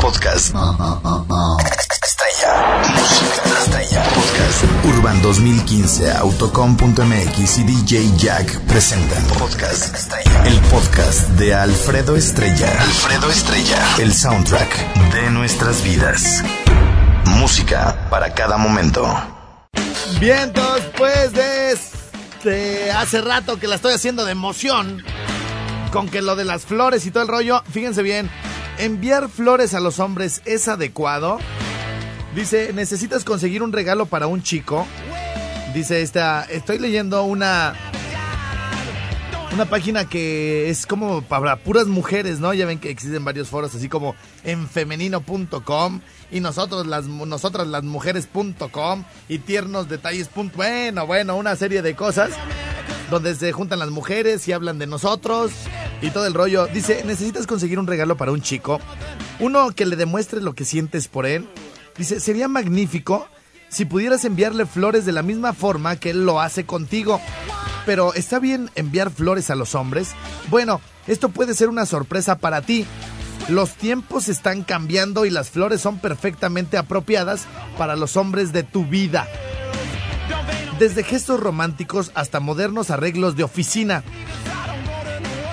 [0.00, 0.54] Podcast.
[2.02, 2.82] Estrella.
[2.94, 4.02] Música estrella.
[4.04, 4.64] Podcast.
[4.86, 9.22] Urban 2015, Autocom.mx y DJ Jack presentan.
[9.38, 10.46] Podcast Estrella.
[10.46, 12.70] El podcast de Alfredo Estrella.
[12.80, 13.96] Alfredo Estrella.
[13.98, 16.42] El soundtrack de nuestras vidas.
[17.26, 19.06] Música para cada momento.
[20.18, 25.04] Vientos, pues desde hace rato que la estoy haciendo de emoción.
[25.92, 28.30] Con que lo de las flores y todo el rollo, fíjense bien,
[28.80, 31.38] enviar flores a los hombres es adecuado.
[32.34, 34.86] Dice, necesitas conseguir un regalo para un chico.
[35.74, 37.74] Dice esta, estoy leyendo una
[39.52, 42.54] una página que es como para puras mujeres, ¿no?
[42.54, 44.14] Ya ven que existen varios foros así como
[44.44, 50.30] en femenino.com y nosotros las nosotras las mujeres.com y tiernosdetalles.
[50.54, 52.30] Bueno, bueno, una serie de cosas
[53.10, 55.52] donde se juntan las mujeres y hablan de nosotros
[56.00, 56.66] y todo el rollo.
[56.68, 58.80] Dice, necesitas conseguir un regalo para un chico,
[59.40, 61.48] uno que le demuestre lo que sientes por él.
[61.98, 63.28] Dice, sería magnífico
[63.68, 67.20] si pudieras enviarle flores de la misma forma que él lo hace contigo.
[67.86, 70.10] Pero ¿está bien enviar flores a los hombres?
[70.48, 72.86] Bueno, esto puede ser una sorpresa para ti.
[73.48, 77.46] Los tiempos están cambiando y las flores son perfectamente apropiadas
[77.78, 79.26] para los hombres de tu vida.
[80.80, 84.02] Desde gestos románticos hasta modernos arreglos de oficina.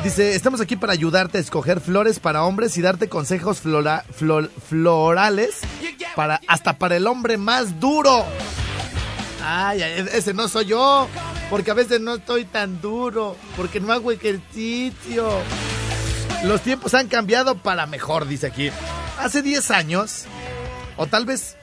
[0.02, 4.50] Dice, estamos aquí para ayudarte a escoger flores para hombres y darte consejos flora, flor,
[4.70, 5.58] florales
[6.16, 8.26] para, hasta para el hombre más duro.
[9.44, 11.10] Ay, ese no soy yo,
[11.50, 15.28] porque a veces no estoy tan duro, porque no hago ejercicio.
[16.46, 18.70] Los tiempos han cambiado para mejor, dice aquí.
[19.20, 20.24] Hace 10 años,
[20.96, 21.58] o tal vez,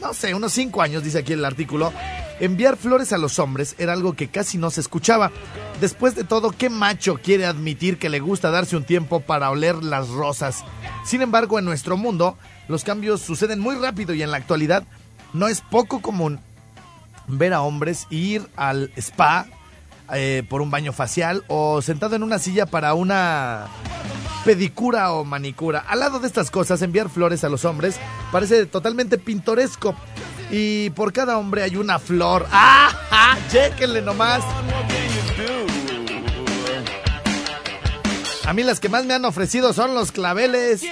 [0.00, 1.92] no sé, unos 5 años, dice aquí el artículo,
[2.40, 5.30] enviar flores a los hombres era algo que casi no se escuchaba.
[5.80, 9.76] Después de todo, ¿qué macho quiere admitir que le gusta darse un tiempo para oler
[9.76, 10.64] las rosas?
[11.04, 12.36] Sin embargo, en nuestro mundo,
[12.68, 14.84] los cambios suceden muy rápido y en la actualidad
[15.32, 16.40] no es poco común
[17.26, 19.46] ver a hombres ir al spa
[20.12, 23.66] eh, por un baño facial o sentado en una silla para una
[24.44, 25.84] pedicura o manicura.
[25.86, 28.00] Al lado de estas cosas, enviar flores a los hombres
[28.32, 29.94] parece totalmente pintoresco.
[30.50, 32.46] Y por cada hombre hay una flor.
[32.50, 32.90] ¡Ah!
[33.10, 34.42] ah ¡Chéquenle nomás!
[38.48, 40.82] A mí las que más me han ofrecido son los claveles.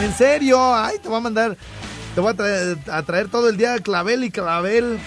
[0.00, 1.56] En serio, ay, te voy a mandar,
[2.16, 2.34] te voy
[2.90, 4.98] a traer, todo el día clavel y clavel.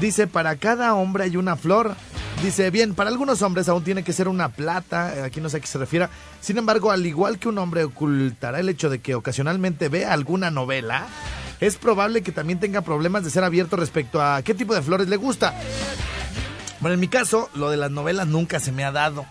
[0.00, 1.94] Dice, para cada hombre hay una flor.
[2.42, 5.60] Dice, bien, para algunos hombres aún tiene que ser una plata, aquí no sé a
[5.60, 6.08] qué se refiere.
[6.40, 10.50] Sin embargo, al igual que un hombre ocultará el hecho de que ocasionalmente vea alguna
[10.50, 11.06] novela,
[11.60, 15.08] es probable que también tenga problemas de ser abierto respecto a qué tipo de flores
[15.08, 15.54] le gusta.
[16.80, 19.24] Bueno, en mi caso, lo de las novelas nunca se me ha dado.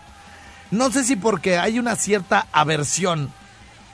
[0.70, 3.30] No sé si porque hay una cierta aversión,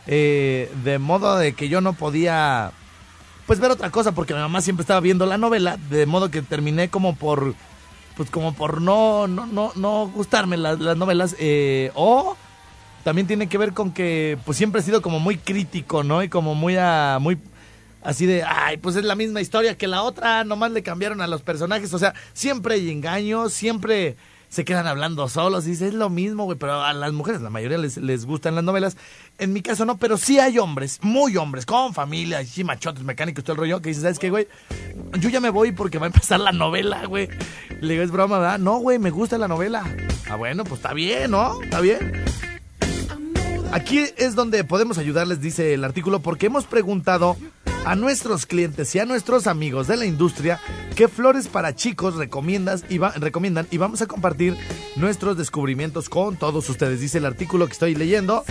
[0.07, 2.73] eh, de modo de que yo no podía,
[3.47, 6.41] pues ver otra cosa, porque mi mamá siempre estaba viendo la novela, de modo que
[6.41, 7.55] terminé como por,
[8.17, 12.39] pues como por no, no, no, no gustarme las, las novelas, eh, o
[13.05, 16.23] también tiene que ver con que, pues siempre he sido como muy crítico, ¿no?
[16.23, 17.39] Y como muy, a, muy
[18.03, 21.27] así de, ay, pues es la misma historia que la otra, nomás le cambiaron a
[21.27, 24.17] los personajes, o sea, siempre hay engaños, siempre
[24.49, 27.79] se quedan hablando solos, y es lo mismo, güey, pero a las mujeres, la mayoría
[27.79, 28.99] les, les gustan las novelas,
[29.39, 33.45] en mi caso no, pero sí hay hombres, muy hombres, con familia, y machotes, mecánicos,
[33.45, 34.49] todo el rollo, que dice, ¿sabes qué, güey?
[35.19, 37.29] Yo ya me voy porque va a empezar la novela, güey.
[37.81, 38.59] Le digo, es broma, ¿verdad?
[38.59, 39.85] No, güey, me gusta la novela.
[40.29, 41.63] Ah, bueno, pues está bien, ¿no?
[41.63, 42.52] Está bien.
[43.73, 47.39] Aquí es donde podemos ayudarles, dice el artículo, porque hemos preguntado
[47.87, 50.61] a nuestros clientes y a nuestros amigos de la industria
[50.95, 54.59] qué flores para chicos recomiendas y recomiendan y vamos a compartir
[54.97, 57.01] nuestros descubrimientos con todos ustedes.
[57.01, 58.45] Dice el artículo que estoy leyendo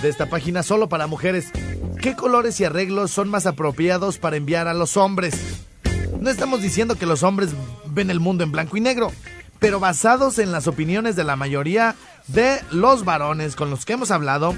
[0.00, 1.50] de esta página solo para mujeres.
[2.00, 5.34] ¿Qué colores y arreglos son más apropiados para enviar a los hombres?
[6.20, 7.50] No estamos diciendo que los hombres
[7.86, 9.10] ven el mundo en blanco y negro,
[9.58, 11.96] pero basados en las opiniones de la mayoría
[12.28, 14.54] de los varones con los que hemos hablado,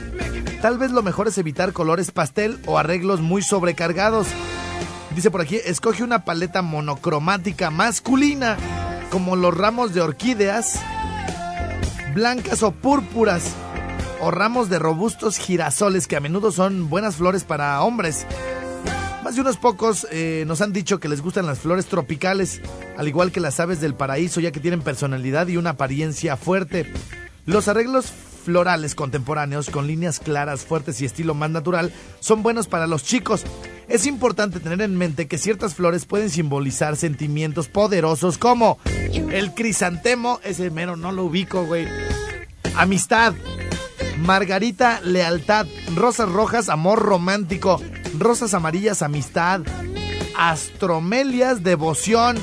[0.63, 4.27] tal vez lo mejor es evitar colores pastel o arreglos muy sobrecargados.
[5.15, 8.57] Dice por aquí, escoge una paleta monocromática masculina,
[9.11, 10.81] como los ramos de orquídeas,
[12.15, 13.55] blancas o púrpuras.
[14.21, 18.27] o ramos de robustos girasoles que a menudo son buenas flores para hombres.
[19.23, 22.63] Más de unos pocos eh, nos han dicho que les gustan las flores tropicales,
[22.97, 26.91] al igual que las aves del paraíso, ya que tienen personalidad y una apariencia fuerte.
[27.47, 28.13] Los arreglos
[28.45, 33.45] florales contemporáneos con líneas claras, fuertes y estilo más natural son buenos para los chicos.
[33.89, 40.41] Es importante tener en mente que ciertas flores pueden simbolizar sentimientos poderosos como el crisantemo,
[40.45, 41.87] ese mero no lo ubico, güey.
[42.77, 43.35] Amistad,
[44.19, 47.81] margarita, lealtad, rosas rojas, amor romántico,
[48.19, 49.61] rosas amarillas, amistad,
[50.37, 52.39] astromelias, devoción,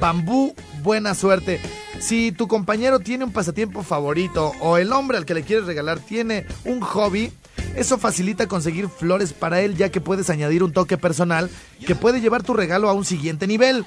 [0.00, 1.60] bambú, buena suerte.
[2.00, 5.98] Si tu compañero tiene un pasatiempo favorito o el hombre al que le quieres regalar
[5.98, 7.32] tiene un hobby,
[7.74, 11.50] eso facilita conseguir flores para él ya que puedes añadir un toque personal
[11.86, 13.84] que puede llevar tu regalo a un siguiente nivel.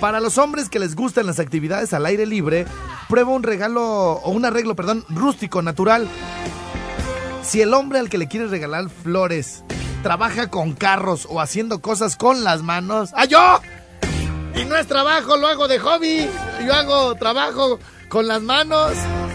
[0.00, 2.66] Para los hombres que les gustan las actividades al aire libre,
[3.08, 6.08] prueba un regalo o un arreglo, perdón, rústico, natural.
[7.42, 9.64] Si el hombre al que le quieres regalar flores
[10.02, 13.60] trabaja con carros o haciendo cosas con las manos, ¡ah, yo!
[14.60, 16.28] Y no es trabajo, lo hago de hobby.
[16.66, 17.78] Yo hago trabajo
[18.08, 18.92] con las manos.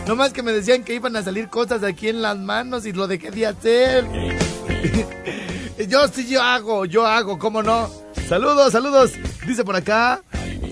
[0.07, 2.85] No más que me decían que iban a salir cosas de aquí en las manos
[2.85, 4.05] y lo dejé de hacer.
[5.89, 7.89] yo sí, yo hago, yo hago, ¿cómo no?
[8.29, 9.13] Saludos, saludos.
[9.47, 10.21] Dice por acá.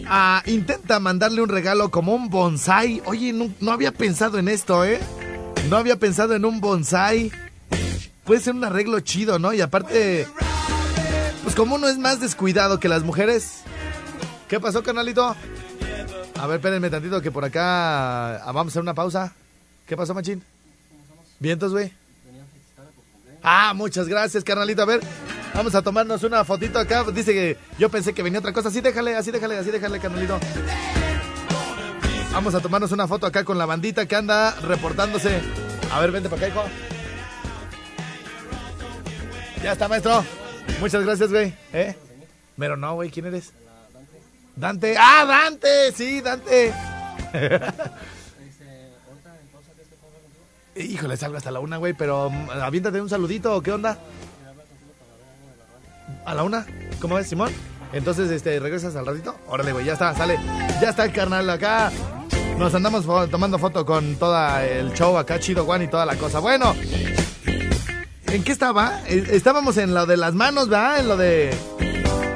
[0.06, 3.02] Ah, intenta mandarle un regalo como un bonsai.
[3.06, 5.00] Oye, no, no había pensado en esto, ¿eh?
[5.70, 7.32] No había pensado en un bonsai.
[8.24, 9.54] Puede ser un arreglo chido, ¿no?
[9.54, 10.28] Y aparte,
[11.44, 13.64] pues como uno es más descuidado que las mujeres,
[14.54, 15.36] ¿Qué pasó, canalito?
[16.40, 19.34] A ver, espérenme tantito que por acá ah, vamos a hacer una pausa.
[19.88, 20.44] ¿Qué pasó, machín?
[21.40, 21.92] ¿Vientos, güey?
[23.42, 24.84] Ah, muchas gracias, carnalito.
[24.84, 25.02] A ver,
[25.56, 27.04] vamos a tomarnos una fotito acá.
[27.06, 28.70] Dice que yo pensé que venía otra cosa.
[28.70, 30.40] Así déjale, así déjale, así déjale, carnalito.
[32.32, 35.42] Vamos a tomarnos una foto acá con la bandita que anda reportándose.
[35.92, 36.64] A ver, vente para acá, hijo.
[39.64, 40.24] Ya está, maestro.
[40.80, 41.56] Muchas gracias, güey.
[41.74, 41.96] ¿Eh?
[42.56, 43.52] Pero no, güey, ¿quién eres?
[44.56, 44.96] Dante.
[44.98, 45.92] ¡Ah, Dante!
[45.94, 46.74] Sí, Dante.
[50.76, 53.98] Híjole, salgo hasta la una, güey, pero mm, aviéntate un saludito, ¿qué onda?
[56.26, 56.66] ¿A la una?
[57.00, 57.52] ¿Cómo ves, Simón?
[57.92, 59.36] Entonces, este, ¿regresas al ratito?
[59.48, 60.40] Órale, güey, ya está, sale.
[60.82, 61.92] Ya está el carnal acá.
[62.58, 66.40] Nos andamos tomando foto con todo el show acá, chido, Juan, y toda la cosa.
[66.40, 66.76] Bueno,
[68.28, 69.02] ¿en qué estaba?
[69.08, 71.00] Eh, estábamos en lo de las manos, ¿verdad?
[71.00, 71.56] En lo de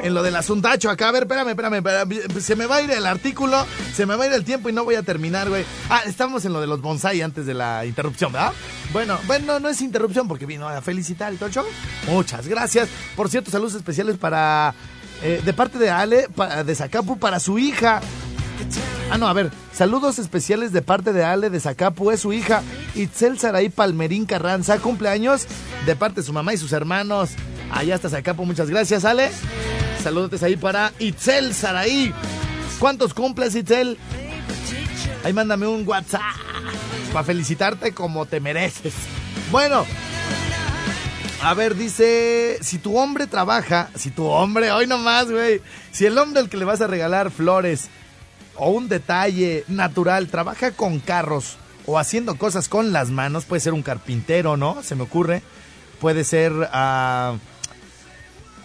[0.08, 1.10] en lo del asuntacho acá.
[1.10, 4.28] A ver, espérame, espérame, Se me va a ir el artículo, se me va a
[4.28, 5.66] ir el tiempo y no voy a terminar, güey.
[5.90, 8.54] Ah, estamos en lo de los bonsai antes de la interrupción, ¿verdad?
[8.92, 11.66] Bueno, bueno, no es interrupción porque vino a felicitar y todo el show.
[12.08, 12.90] Muchas gracias.
[13.16, 14.74] Por cierto, saludos especiales para.
[15.24, 16.28] Eh, de parte de Ale,
[16.66, 18.02] de Zacapu, para su hija.
[19.12, 19.52] Ah, no, a ver.
[19.74, 22.62] Saludos especiales de parte de Ale de Zacapu, es su hija.
[22.96, 25.48] Itzel Saraí Palmerín Carranza, cumpleaños
[25.86, 27.32] de parte de su mamá y sus hermanos.
[27.72, 29.32] Allá está Zacapu, muchas gracias, Ale.
[30.04, 32.14] Saludos ahí para Itzel Saraí.
[32.80, 33.98] ¿Cuántos cumples, Itzel?
[35.24, 36.22] Ahí mándame un WhatsApp
[37.12, 38.94] para felicitarte como te mereces.
[39.52, 39.86] Bueno,
[41.42, 45.62] a ver, dice, si tu hombre trabaja, si tu hombre, hoy nomás, güey,
[45.92, 47.90] si el hombre al que le vas a regalar flores
[48.56, 53.74] o un detalle natural trabaja con carros o haciendo cosas con las manos, puede ser
[53.74, 54.84] un carpintero, ¿no?
[54.84, 55.42] Se me ocurre.
[56.00, 56.52] Puede ser...
[56.54, 57.38] Uh,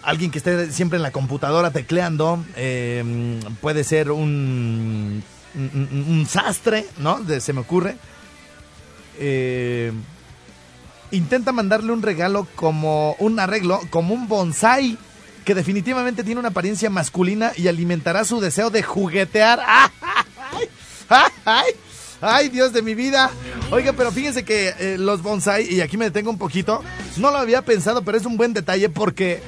[0.03, 5.23] alguien que esté siempre en la computadora tecleando, em, puede ser un,
[5.55, 7.19] un, sastre, ¿no?
[7.39, 7.95] se me ocurre.
[9.17, 9.91] Eh,
[11.11, 14.97] intenta mandarle un regalo como un arreglo, como un bonsai,
[15.45, 19.61] que definitivamente tiene una apariencia masculina y alimentará su deseo de juguetear.
[21.45, 21.67] ¡Ay!
[22.21, 22.49] ¡Ay!
[22.49, 23.29] Dios de mi vida.
[23.71, 26.81] Oiga, pero fíjense que eh, los bonsai, y aquí me detengo un poquito,
[27.17, 29.41] no lo había pensado, pero es un buen detalle porque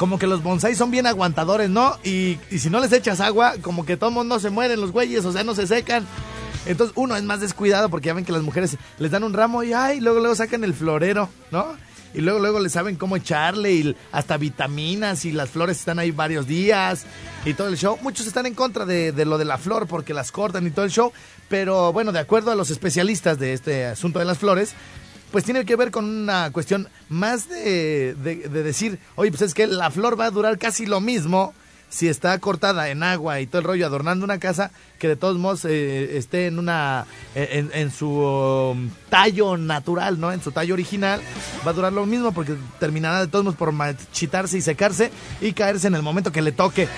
[0.00, 1.98] como que los bonsai son bien aguantadores, ¿no?
[2.02, 5.32] Y, si no les echas agua, como que todos no se mueren los güeyes, o
[5.32, 6.06] sea, no se secan.
[6.64, 9.62] Entonces uno es más descuidado porque ya ven que las mujeres les dan un ramo
[9.62, 11.76] y ay, luego luego sacan el florero, ¿no?
[12.14, 16.12] Y luego luego le saben cómo echarle y hasta vitaminas y las flores están ahí
[16.12, 17.04] varios días
[17.44, 17.98] y todo el show.
[18.00, 20.86] Muchos están en contra de, de lo de la flor porque las cortan y todo
[20.86, 21.12] el show,
[21.50, 24.72] pero bueno, de acuerdo a los especialistas de este asunto de las flores,
[25.30, 29.90] pues tiene que ver con una cuestión más de, decir, oye, pues es que la
[29.90, 31.54] flor va a durar casi lo mismo
[31.88, 35.38] si está cortada en agua y todo el rollo adornando una casa, que de todos
[35.38, 40.30] modos eh, esté en una en, su um, tallo natural, ¿no?
[40.30, 41.20] En su tallo original,
[41.66, 45.10] va a durar lo mismo porque terminará de todos modos por machitarse y secarse
[45.40, 46.88] y caerse en el momento que le toque.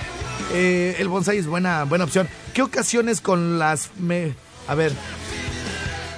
[0.53, 2.29] Eh, el bonsai es buena, buena opción.
[2.53, 3.91] ¿Qué ocasiones con las...
[3.99, 4.35] Me,
[4.69, 4.93] a ver,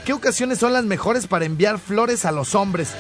[0.05, 2.91] ¿Qué ocasiones son las mejores para enviar flores a los hombres?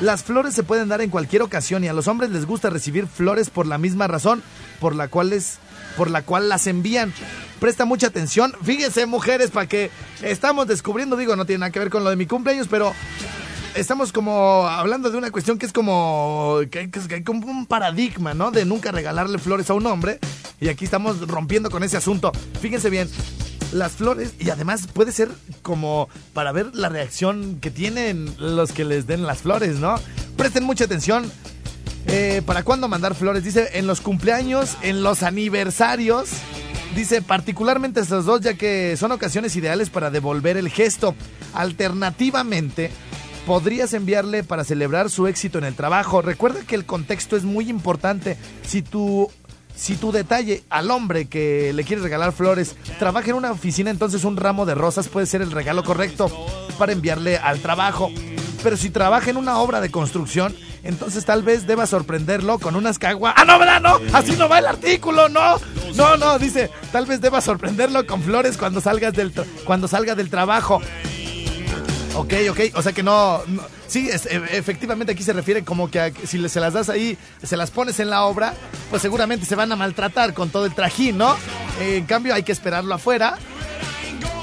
[0.00, 3.08] Las flores se pueden dar en cualquier ocasión y a los hombres les gusta recibir
[3.08, 4.40] flores por la misma razón
[4.78, 5.58] por la cual, es,
[5.96, 7.12] por la cual las envían.
[7.58, 8.52] Presta mucha atención.
[8.62, 9.90] Fíjense, mujeres, para que
[10.22, 12.92] estamos descubriendo, digo, no tiene nada que ver con lo de mi cumpleaños, pero
[13.74, 18.52] estamos como hablando de una cuestión que es como, que, que como un paradigma, ¿no?
[18.52, 20.20] De nunca regalarle flores a un hombre.
[20.60, 22.30] Y aquí estamos rompiendo con ese asunto.
[22.60, 23.10] Fíjense bien,
[23.74, 25.28] las flores y además puede ser
[25.62, 29.96] como para ver la reacción que tienen los que les den las flores, ¿no?
[30.36, 31.30] Presten mucha atención.
[32.06, 33.44] Eh, ¿Para cuándo mandar flores?
[33.44, 36.28] Dice en los cumpleaños, en los aniversarios.
[36.94, 41.16] Dice particularmente estos dos ya que son ocasiones ideales para devolver el gesto.
[41.52, 42.90] Alternativamente,
[43.46, 46.22] podrías enviarle para celebrar su éxito en el trabajo.
[46.22, 48.36] Recuerda que el contexto es muy importante.
[48.64, 49.30] Si tu
[49.74, 54.24] si tu detalle al hombre que le quieres regalar flores trabaja en una oficina, entonces
[54.24, 56.30] un ramo de rosas puede ser el regalo correcto
[56.78, 58.10] para enviarle al trabajo.
[58.62, 62.98] Pero si trabaja en una obra de construcción, entonces tal vez deba sorprenderlo con unas
[62.98, 63.34] caguas.
[63.36, 63.80] ¡Ah, no, verdad!
[63.80, 63.98] ¡No!
[64.12, 65.56] Así no va el artículo, no.
[65.94, 69.32] No, no, dice, tal vez deba sorprenderlo con flores cuando salgas del
[69.64, 70.80] cuando salga del trabajo.
[72.16, 73.42] Ok, ok, o sea que no,
[73.88, 74.14] sí, e,
[74.56, 78.08] efectivamente aquí se refiere como que si se las das ahí, se las pones en
[78.08, 78.54] la obra,
[78.88, 81.34] pues seguramente se van a maltratar con todo el trajín, ¿no?
[81.80, 83.36] Eh, en cambio hay que esperarlo afuera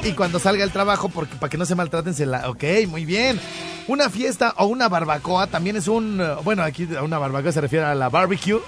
[0.04, 3.40] y cuando salga el trabajo, para que no se maltraten, se la, ok, muy bien.
[3.88, 7.96] Una fiesta o una barbacoa también es un, bueno, aquí una barbacoa se refiere a
[7.96, 8.60] la barbecue,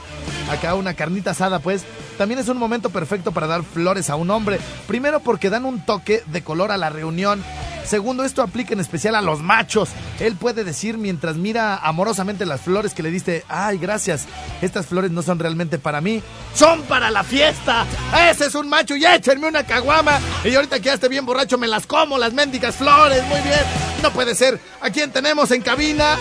[0.49, 1.83] acá una carnita asada, pues,
[2.17, 4.59] también es un momento perfecto para dar flores a un hombre.
[4.87, 7.43] Primero porque dan un toque de color a la reunión
[7.85, 9.89] Segundo, esto aplica en especial a los machos.
[10.19, 14.25] Él puede decir mientras mira amorosamente las flores que le diste, ay, gracias,
[14.61, 16.21] estas flores no son realmente para mí,
[16.55, 17.85] son para la fiesta.
[18.29, 20.19] Ese es un macho y échenme una caguama.
[20.43, 23.61] Y ahorita que ya esté bien borracho me las como, las mendigas flores, muy bien.
[24.01, 24.59] No puede ser.
[24.81, 26.17] ¿A quién tenemos en cabina?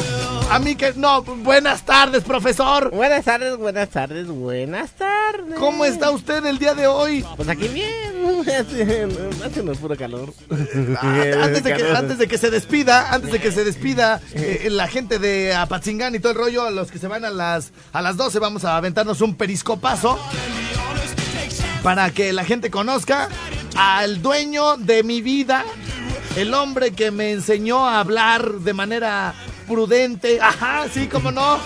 [0.51, 0.93] A mí que...
[0.95, 2.91] No, buenas tardes, profesor.
[2.91, 5.59] Buenas tardes, buenas tardes, buenas tardes.
[5.59, 7.25] ¿Cómo está usted el día de hoy?
[7.37, 8.13] Pues aquí bien.
[9.45, 10.33] Haciendo puro calor.
[11.03, 14.69] Ah, antes, de que, antes de que se despida, antes de que se despida eh,
[14.71, 18.03] la gente de Apatzingán y todo el rollo, los que se van a las, a
[18.03, 20.19] las 12 vamos a aventarnos un periscopazo
[21.83, 23.29] para que la gente conozca
[23.77, 25.65] al dueño de mi vida,
[26.37, 29.35] el hombre que me enseñó a hablar de manera
[29.67, 31.59] prudente, ajá, sí, como no,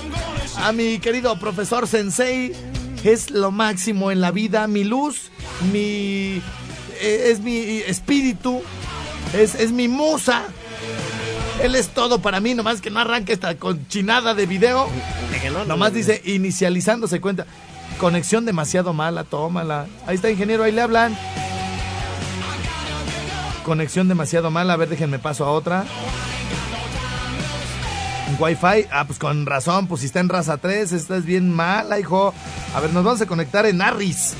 [0.59, 2.52] a mi querido profesor Sensei,
[3.05, 5.31] es lo máximo en la vida, mi luz,
[5.73, 6.43] mi
[7.00, 8.62] eh, es mi espíritu,
[9.38, 10.45] es, es mi musa.
[11.62, 14.88] Él es todo para mí, nomás que no arranque esta conchinada de video.
[15.66, 17.47] Nomás dice inicializándose cuenta.
[17.99, 19.87] Conexión demasiado mala, tómala.
[20.07, 21.16] Ahí está, ingeniero, ahí le hablan.
[23.64, 25.85] Conexión demasiado mala, a ver, déjenme paso a otra.
[28.38, 31.99] Wi-Fi, ah, pues con razón, pues si está en raza 3, esta es bien mala,
[31.99, 32.35] hijo.
[32.75, 34.35] A ver, nos vamos a conectar en Arris.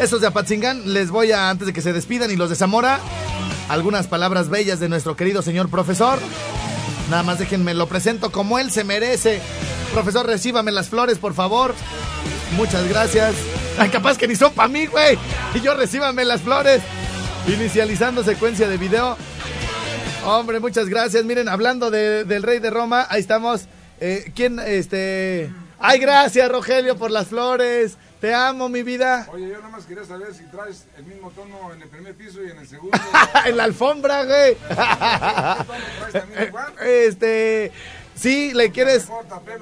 [0.00, 3.00] Esos de Apatzingán, les voy a, antes de que se despidan, y los de Zamora,
[3.68, 6.18] algunas palabras bellas de nuestro querido señor profesor.
[7.10, 9.40] Nada más déjenme lo presento como él se merece.
[9.94, 11.74] Profesor, recíbame las flores, por favor.
[12.56, 13.34] Muchas gracias.
[13.78, 15.16] Ay, capaz que ni son para mí, güey.
[15.54, 16.82] Y yo recíbame las flores.
[17.46, 19.16] Inicializando secuencia de video.
[20.26, 21.24] Hombre, muchas gracias.
[21.24, 23.66] Miren, hablando del rey de Roma, ahí estamos.
[24.00, 25.50] Eh, ¿Quién, este...
[25.78, 27.96] Ay, gracias, Rogelio, por las flores.
[28.20, 29.26] Te amo, mi vida.
[29.32, 32.42] Oye, yo nada más quería saber si traes el mismo tono en el primer piso
[32.42, 32.96] y en el segundo.
[33.44, 34.56] en la alfombra, güey.
[36.86, 37.72] este.
[38.14, 39.08] Sí, le quieres.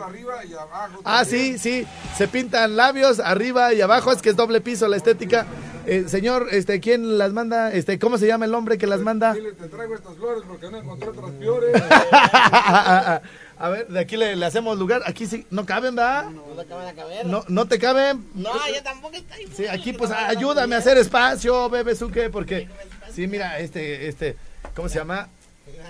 [0.01, 1.01] arriba y abajo.
[1.05, 1.85] Ah, sí, sí.
[2.17, 4.13] Se pintan labios arriba y abajo.
[4.13, 5.45] Es que es doble piso la estética.
[5.87, 7.73] Eh, señor, este, ¿quién las manda?
[7.73, 9.35] Este, ¿cómo se llama el hombre que las manda?
[9.35, 11.83] te traigo estas flores porque no encontré otras peores.
[13.57, 15.03] A ver, de aquí le, hacemos lugar.
[15.07, 16.25] Aquí sí, no caben, ¿verdad?
[16.31, 17.27] No, no caben a caber.
[17.27, 18.27] No, no te caben.
[18.35, 19.47] No, yo tampoco estoy.
[19.55, 22.69] Sí, aquí pues ayúdame a hacer espacio, bebé Suque, porque.
[23.13, 24.37] Sí, mira, este, este,
[24.75, 25.29] ¿cómo se llama?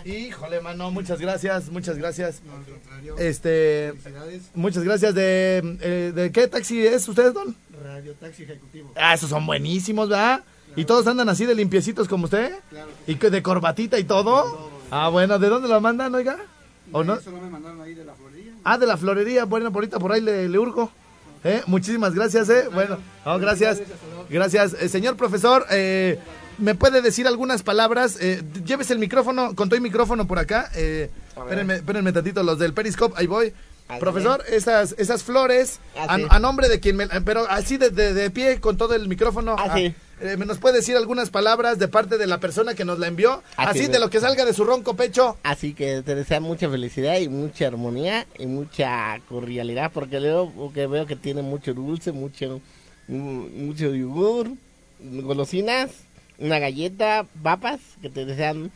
[0.04, 2.40] Híjole, mano, muchas gracias, muchas gracias.
[3.18, 3.94] Este,
[4.54, 5.14] muchas gracias.
[5.14, 7.56] De, eh, ¿De qué taxi es usted, don?
[7.82, 8.92] Radio Taxi Ejecutivo.
[8.96, 10.42] Ah, esos son buenísimos, ¿verdad?
[10.76, 12.52] ¿Y todos andan así de limpiecitos como usted?
[12.70, 12.90] Claro.
[13.06, 14.70] ¿Y de corbatita y todo?
[14.90, 16.36] Ah, bueno, ¿de dónde lo mandan, oiga?
[16.92, 17.14] ¿O no?
[17.14, 18.52] Eso me mandaron ahí de la florería.
[18.64, 19.44] Ah, de la florería.
[19.44, 20.90] Bueno, ahorita por ahí le, le urgo.
[21.44, 21.62] ¿Eh?
[21.66, 22.68] Muchísimas gracias, ¿eh?
[22.72, 23.82] Bueno, gracias.
[24.30, 24.74] Gracias.
[24.80, 26.18] Eh, señor profesor, eh,
[26.58, 28.18] ¿me puede decir algunas palabras?
[28.20, 30.70] Eh, lleves el micrófono, con todo el micrófono por acá.
[30.74, 33.52] Eh, espérenme, espérenme tantito, los del Periscope, ahí voy.
[34.00, 37.06] Profesor, esas, esas flores, ah, a, nombre de quien me...
[37.06, 39.56] Pero así de, de, pie, con todo el micrófono.
[39.58, 39.78] Ah,
[40.20, 43.42] eh, ¿nos puede decir algunas palabras de parte de la persona que nos la envió?
[43.56, 45.36] Así Así de lo que salga de su ronco pecho.
[45.42, 50.86] Así que te desea mucha felicidad y mucha armonía y mucha cordialidad porque leo porque
[50.86, 52.60] veo que tiene mucho dulce, mucho
[53.08, 54.50] mm, mucho yogur,
[55.00, 55.90] golosinas,
[56.38, 58.70] una galleta, papas que te desean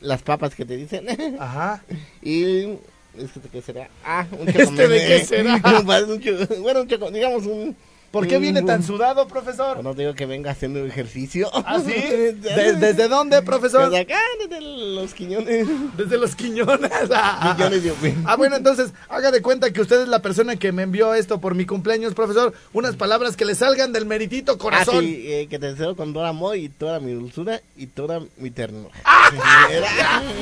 [0.00, 1.06] las papas que te dicen
[1.40, 1.82] Ajá.
[2.22, 2.78] y
[3.18, 3.88] este de qué será?
[4.04, 4.88] Ah, un ¿Este chocomel.
[4.90, 5.58] de qué será?
[5.84, 7.76] Bueno, un choco, digamos un
[8.10, 9.84] ¿Por qué viene tan sudado, profesor?
[9.84, 11.48] No digo que venga haciendo ejercicio.
[11.54, 13.84] ¿Ah, ¿Desde dónde, profesor?
[13.84, 15.68] Desde acá, desde los quiñones.
[15.96, 16.90] Desde los quiñones.
[17.14, 20.72] Ah, Millones de Ah, bueno, entonces, haga de cuenta que usted es la persona que
[20.72, 22.52] me envió esto por mi cumpleaños, profesor.
[22.72, 24.96] Unas palabras que le salgan del meritito corazón.
[24.96, 28.20] Ah, sí, eh, que te deseo con todo amor y toda mi dulzura y toda
[28.38, 28.90] mi ternura.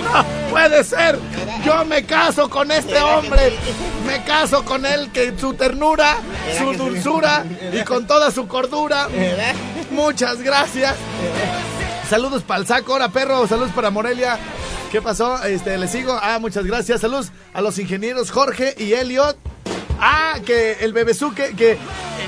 [0.02, 1.18] ¡No puede ser!
[1.66, 3.52] Yo me caso con este hombre.
[4.06, 6.16] Me caso con él, que su ternura,
[6.58, 9.06] su dulzura y con toda su cordura.
[9.12, 9.54] ¿Verdad?
[9.90, 10.94] Muchas gracias.
[12.08, 13.46] Saludos para el saco, ahora perro.
[13.46, 14.38] Saludos para Morelia.
[14.90, 15.42] ¿Qué pasó?
[15.44, 16.18] Este, le sigo.
[16.20, 17.00] Ah, muchas gracias.
[17.02, 19.36] Saludos a los ingenieros Jorge y Elliot.
[20.00, 21.76] Ah, que el bebezuque, que,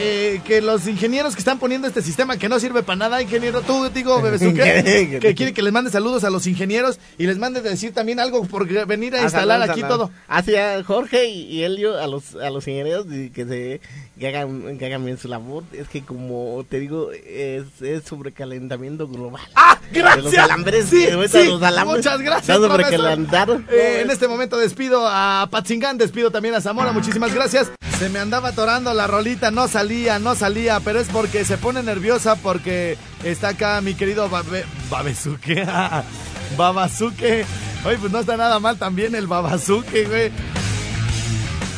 [0.00, 3.60] eh, que los ingenieros que están poniendo este sistema que no sirve para nada, ingeniero,
[3.62, 7.60] tú, digo, bebezuque, que quiere que les mande saludos a los ingenieros y les mande
[7.60, 10.10] decir también algo por venir a instalar aquí todo.
[10.28, 13.80] Hacia Jorge y, Elio, a los, a los ingenieros, y que se
[14.20, 15.64] que hagan, que hagan bien su labor.
[15.72, 19.42] Es que, como te digo, es, es sobrecalentamiento global.
[19.54, 20.24] ¡Ah, gracias!
[20.24, 23.62] los alambres, sí, sí, los alambres muchas gracias, sobrecalentados.
[23.70, 27.72] Eh, en este momento despido a Patzingán, despido también a Zamora, muchísimas gracias.
[27.98, 31.82] Se me andaba atorando la rolita, no salía, no salía, pero es porque se pone
[31.82, 35.66] nerviosa porque está acá mi querido Babe, Babezuque,
[36.56, 37.44] Babazuque.
[37.84, 40.30] Oye, pues no está nada mal también el Babazuque, güey.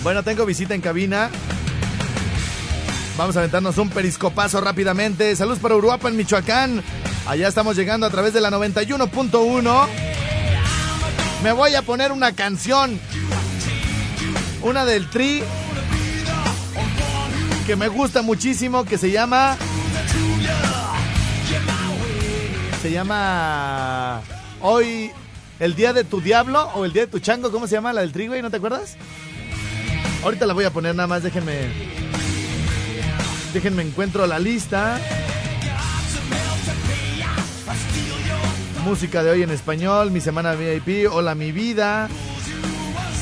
[0.02, 1.30] Bueno, tengo visita en cabina.
[3.16, 5.34] Vamos a aventarnos un periscopazo rápidamente.
[5.34, 6.82] Saludos para Uruapan, Michoacán.
[7.26, 9.86] Allá estamos llegando a través de la 91.1.
[11.42, 13.00] Me voy a poner una canción.
[14.60, 15.42] Una del Tri.
[17.66, 18.84] Que me gusta muchísimo.
[18.84, 19.56] Que se llama.
[22.82, 24.20] Se llama.
[24.60, 25.10] Hoy.
[25.60, 27.52] El día de tu diablo o el día de tu chango.
[27.52, 28.42] ¿Cómo se llama la del Tri, güey?
[28.42, 28.96] ¿No te acuerdas?
[30.24, 31.22] Ahorita la voy a poner nada más.
[31.22, 31.68] Déjenme.
[33.52, 34.98] Déjenme encuentro la lista.
[38.84, 42.08] Música de hoy en español, mi semana VIP, hola mi vida,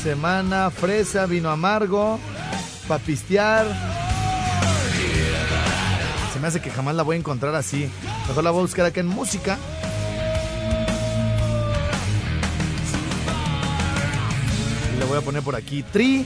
[0.01, 2.19] semana fresa, vino amargo,
[2.87, 3.90] papistear.
[6.41, 7.87] Me hace que jamás la voy a encontrar así.
[8.27, 9.59] Mejor la voy a buscar acá en música.
[14.97, 16.25] Le voy a poner por aquí tri.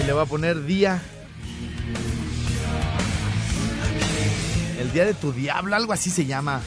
[0.00, 1.02] Y le voy a poner día.
[4.80, 6.62] El día de tu diablo, algo así se llama.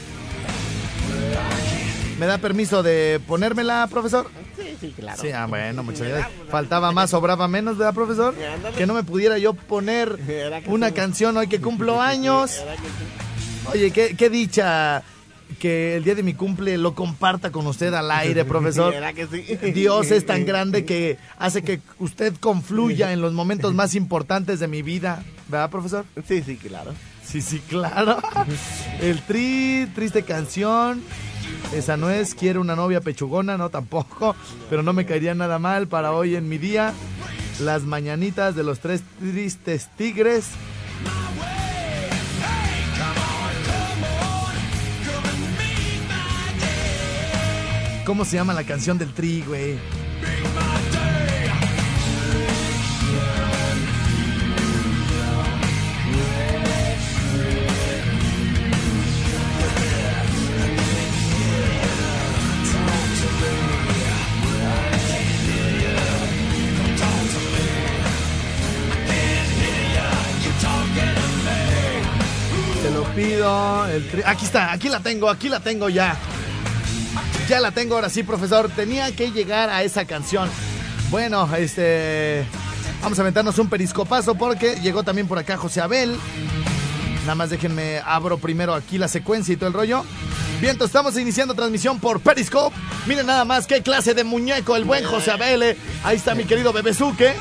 [2.20, 4.30] ¿Me da permiso de ponérmela, profesor?
[4.56, 5.20] Sí, sí, claro.
[5.20, 6.30] Sí, ah, bueno, muchas gracias.
[6.50, 8.34] Faltaba más, sobraba menos, ¿verdad, profesor?
[8.76, 10.18] Que no me pudiera yo poner
[10.66, 12.62] una canción hoy que cumplo años.
[13.72, 15.02] Oye, qué, qué dicha
[15.58, 18.92] que el día de mi cumple lo comparta con usted al aire, profesor.
[18.92, 19.72] ¿Verdad que sí?
[19.72, 24.68] Dios es tan grande que hace que usted confluya en los momentos más importantes de
[24.68, 25.24] mi vida.
[25.48, 26.04] ¿Verdad, profesor?
[26.26, 26.92] Sí, sí, claro.
[27.24, 28.18] Sí, sí, claro.
[29.00, 31.02] El tri, triste canción.
[31.74, 34.34] Esa no es, quiero una novia pechugona, no tampoco.
[34.70, 36.92] Pero no me caería nada mal para hoy en mi día.
[37.60, 40.50] Las mañanitas de los tres tristes tigres.
[48.04, 49.78] ¿Cómo se llama la canción del tri, güey?
[74.24, 76.16] Aquí está, aquí la tengo, aquí la tengo ya.
[77.48, 78.68] Ya la tengo ahora sí, profesor.
[78.68, 80.50] Tenía que llegar a esa canción.
[81.10, 82.44] Bueno, este.
[83.02, 86.16] Vamos a aventarnos un periscopazo porque llegó también por acá José Abel.
[87.22, 90.04] Nada más déjenme abro primero aquí la secuencia y todo el rollo.
[90.60, 92.74] Bien, estamos iniciando transmisión por Periscope.
[93.06, 95.62] Miren nada más qué clase de muñeco el buen José Abel.
[95.62, 95.76] eh.
[96.02, 97.34] Ahí está mi querido Bebezuque.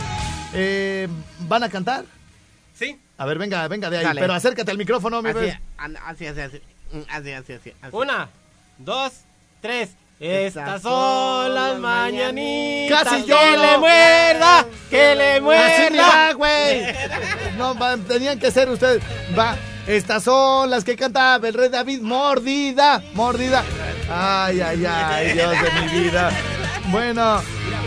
[0.53, 1.07] Eh,
[1.47, 2.05] ¿Van a cantar?
[3.17, 4.03] A ver, venga, venga de ahí.
[4.03, 4.21] Dale.
[4.21, 5.39] Pero acércate al micrófono, mi Así,
[5.77, 6.61] así, así, así.
[6.91, 7.73] Mm, Así, así, así.
[7.81, 7.95] así.
[7.95, 8.29] Una,
[8.77, 9.11] dos,
[9.61, 9.91] tres.
[10.19, 13.03] Estas son las mañanitas.
[13.03, 13.61] Casi Que lloro.
[13.71, 16.07] le muerda, que le muerda.
[16.07, 16.85] va, güey.
[17.57, 19.01] No, va, tenían que ser ustedes.
[19.37, 19.55] Va.
[19.87, 22.01] Estas son las que cantaba el rey David.
[22.01, 23.63] Mordida, mordida.
[24.09, 26.31] Ay, ay, ay, Dios de mi vida.
[26.95, 27.41] Bueno,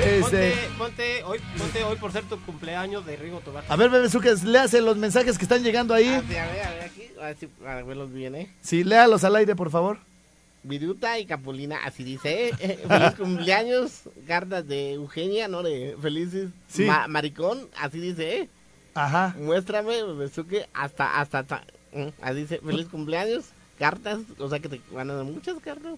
[0.04, 0.52] este.
[0.76, 3.64] Ponte, ponte hoy, ponte hoy por ser tu cumpleaños de Rigo Tobar.
[3.66, 6.08] A ver, Bebezuques, léase los mensajes que están llegando ahí.
[6.08, 7.02] Ah, sí, a ver, a ver aquí.
[7.18, 8.54] A ver si a verlos bien, ¿eh?
[8.60, 9.96] Sí, léalos al aire, por favor.
[10.62, 12.54] Viruta y Capulina, así dice, ¿eh?
[12.60, 15.62] Eh, Feliz cumpleaños, cartas de Eugenia, ¿no?
[15.62, 16.50] De felices.
[16.68, 16.82] Sí.
[16.84, 18.48] Ma- maricón, así dice, ¿eh?
[18.92, 19.34] Ajá.
[19.38, 21.62] Muéstrame, Bebezuque, hasta, hasta, hasta,
[21.94, 23.46] mm, así dice, feliz cumpleaños,
[23.78, 25.94] cartas, o sea que te van a dar muchas cartas.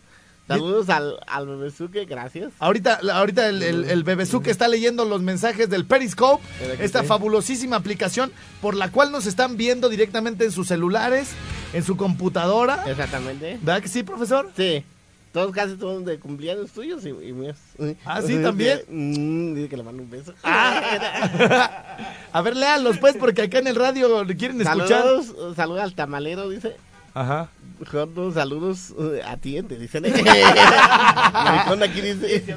[0.54, 2.52] Saludos al, al Bebezuque, gracias.
[2.58, 6.42] Ahorita, ahorita el, el, el Bebezuque está leyendo los mensajes del Periscope,
[6.80, 7.06] esta sí.
[7.06, 11.30] fabulosísima aplicación por la cual nos están viendo directamente en sus celulares,
[11.72, 12.84] en su computadora.
[12.86, 13.58] Exactamente.
[13.62, 14.50] ¿Verdad que sí, profesor?
[14.56, 14.84] Sí.
[15.32, 17.56] Todos casi todos de cumpleaños tuyos y, y míos.
[18.04, 18.80] Ah, ¿sí, también?
[18.88, 20.34] Mm, dice que le mando un beso.
[20.42, 24.88] A ver, léalos pues, porque acá en el radio le quieren escuchar.
[24.88, 26.74] Saludos, saludos al tamalero, dice.
[27.14, 27.48] Ajá.
[27.86, 28.92] Joto, saludos
[29.24, 30.04] a ti, te dicen.
[30.12, 32.56] Maricón aquí dice.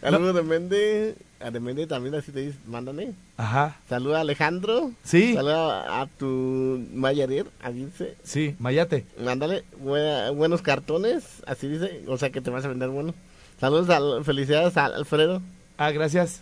[0.00, 1.14] Saludos de Mende.
[1.40, 3.12] A de Mende también así te dice, mándame.
[3.36, 3.76] Ajá.
[3.88, 4.90] Saluda a Alejandro.
[5.04, 5.34] Sí.
[5.34, 8.16] Saluda a tu Mayarir, así dice.
[8.24, 9.04] Sí, Mayate.
[9.22, 12.02] Mándale buena- buenos cartones, así dice.
[12.08, 13.14] O sea que te vas a vender bueno.
[13.60, 15.42] Saludos, al, felicidades al Alfredo,
[15.78, 16.40] Ah, gracias.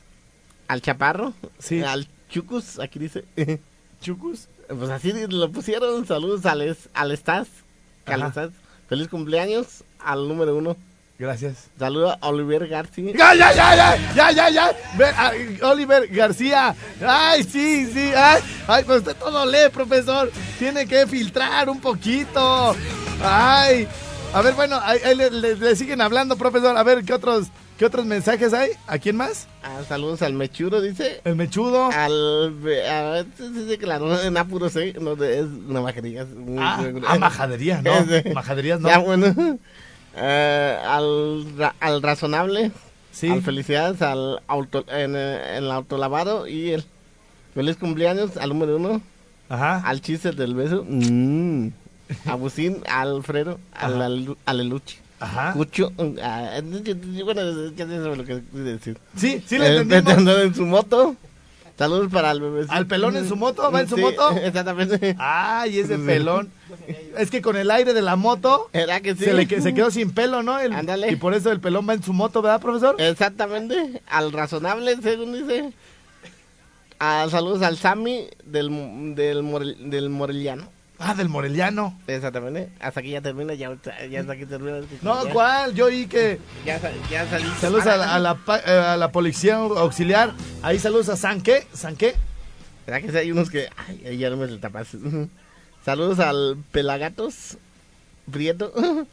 [0.68, 1.82] al Chaparro, Sí.
[1.82, 3.24] al Chucus, aquí dice.
[4.00, 4.46] Chucus.
[4.68, 6.06] Pues así lo pusieron.
[6.06, 7.12] Saludos al, es- al.
[8.88, 10.76] Feliz cumpleaños al número uno.
[11.18, 11.68] Gracias.
[11.78, 13.12] Saludos a Oliver García.
[13.16, 14.14] ¡Ya, ya, ya, ya!
[14.14, 14.72] ¡Ya, ya, ya!
[14.98, 16.74] Ve, Oliver García.
[17.06, 18.12] ¡Ay, sí, sí!
[18.16, 20.30] ¡Ay, ay pues usted todo lee, profesor!
[20.58, 22.74] Tiene que filtrar un poquito.
[23.22, 23.86] ¡Ay!
[24.32, 26.76] A ver, bueno, ahí, ahí le, le- le siguen hablando, profesor.
[26.76, 27.46] A ver, ¿qué otros,
[27.84, 28.70] ¿qué otros mensajes hay?
[28.86, 29.46] ¿A quién más?
[29.62, 31.20] Ah, saludos al Mechuro, dice.
[31.22, 31.90] El mechudo.
[31.92, 32.54] Al.
[32.88, 33.24] A
[33.78, 34.94] que la no en apuros, ¿eh?
[34.98, 36.24] No, de- es una majería.
[36.24, 37.92] muy- Ah, ah, majadería, no.
[38.34, 38.88] Majaderías, no.
[38.88, 39.58] Ya, bueno.
[40.16, 42.70] Eh, al, ra- al razonable.
[43.12, 43.28] Sí.
[43.28, 46.84] Al felicidades al auto, en, el autolavado y el
[47.54, 49.02] feliz cumpleaños al número uno.
[49.50, 49.82] Ajá.
[49.86, 50.86] Al chiste del beso.
[50.88, 51.68] Mm.
[52.24, 55.03] A Busín, a Alfredo, al, al, al Eluche.
[55.20, 55.52] Ajá.
[55.52, 55.92] Cucho.
[56.22, 56.60] ah,
[57.24, 58.98] bueno, ya sé lo que decir.
[59.16, 60.36] Sí, sí le Eh, entendimos.
[60.42, 61.16] en su moto.
[61.76, 62.66] Saludos para el bebé.
[62.68, 63.68] ¿Al pelón en su moto?
[63.72, 64.30] ¿Va en su Sí, moto?
[64.36, 65.16] Exactamente.
[65.18, 66.48] Ay, ese pelón.
[67.18, 69.24] Es que con el aire de la moto ¿Era que sí?
[69.24, 70.58] se, le, se quedó sin pelo, ¿no?
[70.60, 71.10] El- Ándale.
[71.10, 72.94] Y por eso el pelón va en su moto, ¿verdad, profesor?
[73.00, 74.02] Exactamente.
[74.06, 75.72] Al razonable, según dice.
[77.00, 80.68] Ah, saludos al Sammy del, del, Morel- del Moreliano.
[80.98, 81.98] Ah, del Moreliano.
[82.06, 82.70] Exactamente.
[82.80, 83.76] Hasta aquí ya termina, ya,
[84.10, 84.78] ya hasta aquí termina.
[85.02, 85.74] No, ya, ¿cuál?
[85.74, 86.38] Yo oí que...
[86.64, 86.80] Ya,
[87.10, 87.50] ya salí.
[87.60, 90.32] Saludos a la, a la pa- eh, a la policía auxiliar.
[90.62, 92.14] Ahí saludos a San qué, San qué.
[92.86, 93.68] ¿Verdad que sí hay unos que...
[93.76, 94.88] Ay, ya no me tapas.
[95.84, 97.56] Saludos al Pelagatos
[98.30, 98.72] Prieto.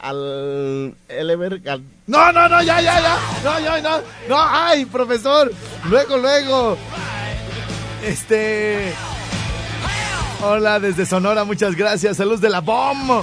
[0.00, 1.60] Al Elever.
[1.68, 1.82] Al...
[2.06, 3.18] No, no, no, ya, ya, ya.
[3.42, 3.98] No, ya, no.
[4.28, 5.52] No, ay, profesor.
[5.90, 6.78] Luego, luego.
[8.04, 8.92] Este.
[10.40, 12.16] Hola desde Sonora, muchas gracias.
[12.16, 13.22] Saludos de la BOM.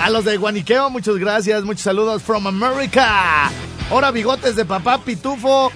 [0.00, 1.64] A los de Guaniqueo, muchas gracias.
[1.64, 3.50] Muchos saludos from America.
[3.90, 5.72] Ahora bigotes de papá Pitufo.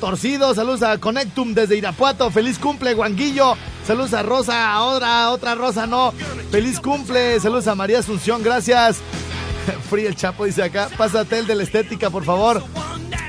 [0.00, 2.30] Torcido, saludos a Connectum desde Irapuato.
[2.30, 3.56] Feliz cumple, Guanguillo.
[3.84, 6.14] Saludos a Rosa, otra, otra Rosa, no.
[6.52, 7.40] Feliz cumple.
[7.40, 8.98] Saludos a María Asunción, gracias.
[9.90, 10.88] Free el Chapo dice acá.
[10.96, 12.62] Pásate el de la estética, por favor.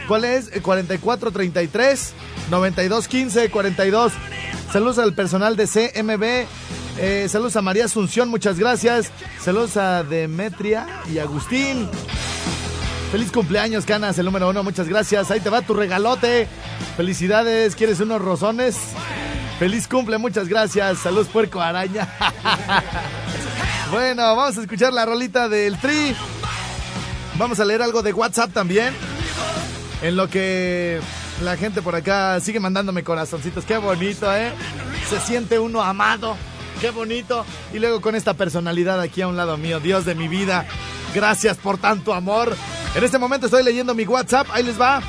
[0.08, 0.50] ¿Cuál es?
[0.54, 2.14] Eh, 4433
[2.52, 4.14] 9215 42.
[4.72, 6.48] Saludos al personal de CMB.
[6.98, 9.12] Eh, saludos a María Asunción, muchas gracias.
[9.38, 11.90] Saludos a Demetria y Agustín.
[13.12, 15.30] Feliz cumpleaños, Canas, el número uno, muchas gracias.
[15.30, 16.48] Ahí te va tu regalote.
[16.96, 18.78] Felicidades, ¿quieres unos rozones?
[19.60, 21.00] Feliz cumple, muchas gracias.
[21.00, 22.08] Saludos, puerco araña.
[23.92, 26.16] bueno, vamos a escuchar la rolita del Tri.
[27.38, 28.94] Vamos a leer algo de WhatsApp también.
[30.02, 31.02] En lo que
[31.42, 33.66] la gente por acá sigue mandándome corazoncitos.
[33.66, 34.52] Qué bonito, ¿eh?
[35.10, 36.36] Se siente uno amado.
[36.80, 37.46] Qué bonito.
[37.74, 39.80] Y luego con esta personalidad aquí a un lado mío.
[39.80, 40.66] Dios de mi vida.
[41.14, 42.56] Gracias por tanto amor.
[42.96, 44.48] En este momento estoy leyendo mi WhatsApp.
[44.52, 45.02] Ahí les va.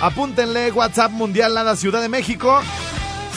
[0.00, 2.60] Apúntenle WhatsApp Mundial Nada Ciudad de México.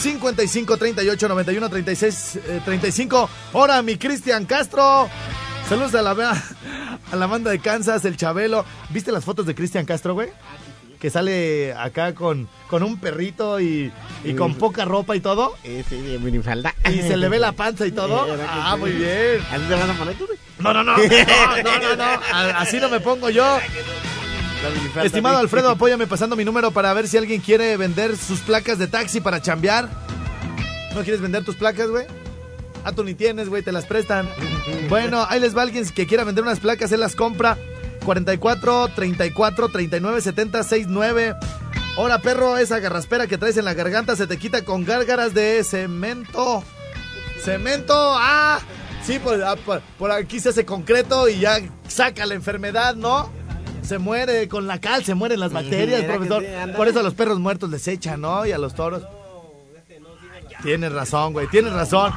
[0.00, 3.30] 55 38 91 36 eh, 35.
[3.52, 5.08] Ahora mi Cristian Castro.
[5.68, 6.10] Saludos a la,
[7.12, 8.64] a la banda de Kansas, el Chabelo.
[8.90, 10.28] ¿Viste las fotos de Cristian Castro, güey?
[11.02, 15.56] Que sale acá con, con un perrito y, y con poca ropa y todo.
[15.64, 16.74] Sí, de minifalda.
[16.88, 18.24] Y se le ve la panza y todo.
[18.24, 18.80] Eh, ¿verdad que Ah, sí?
[18.80, 19.42] muy bien.
[19.50, 20.26] ¿Así te vas a poner tú?
[20.26, 20.38] güey?
[20.60, 20.96] No, no, no.
[21.64, 22.20] No, no, no,
[22.56, 23.58] Así no me pongo yo.
[25.02, 25.42] Estimado sí.
[25.42, 29.20] Alfredo, apóyame pasando mi número para ver si alguien quiere vender sus placas de taxi
[29.20, 29.88] para chambear.
[30.94, 32.06] ¿No quieres vender tus placas, güey?
[32.84, 34.28] Ah, tú ni tienes, güey, te las prestan.
[34.88, 37.58] Bueno, ahí les va alguien que quiera vender unas placas, él las compra.
[38.04, 41.34] 44 34 39 70 69.
[41.96, 45.62] Ahora, perro, esa garraspera que traes en la garganta se te quita con gárgaras de
[45.64, 46.64] cemento.
[47.44, 48.60] Cemento, ah,
[49.04, 53.30] sí, por, ah, por- por aquí se hace concreto y ya saca la enfermedad, ¿no?
[53.82, 56.42] Se muere con la cal, se mueren las bacterias, profesor.
[56.44, 56.72] sí.
[56.76, 58.46] Por eso a los perros muertos les echan, ¿no?
[58.46, 59.02] Y a los toros.
[60.62, 62.12] Tienes razón, güey, tienes razón.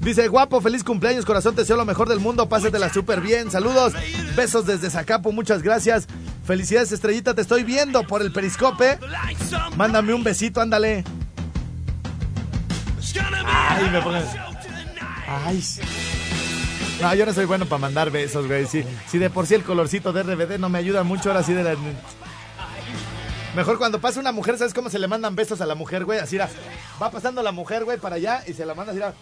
[0.00, 3.50] Dice, guapo, feliz cumpleaños, corazón, te deseo lo mejor del mundo, pásetela súper bien.
[3.50, 3.92] Saludos,
[4.34, 6.06] besos desde Zacapo, muchas gracias.
[6.44, 8.98] Felicidades, Estrellita, te estoy viendo por el periscope.
[9.76, 11.04] Mándame un besito, ándale.
[13.44, 14.24] Ay, me pongan...
[15.28, 15.62] Ay.
[17.02, 18.66] No, yo no soy bueno para mandar besos, güey.
[18.66, 21.52] Si, si de por sí el colorcito de RBD no me ayuda mucho, ahora sí
[21.52, 21.76] de la...
[23.54, 26.20] Mejor cuando pasa una mujer, ¿sabes cómo se le mandan besos a la mujer, güey?
[26.20, 29.12] Así va pasando la mujer, güey, para allá y se la manda así era,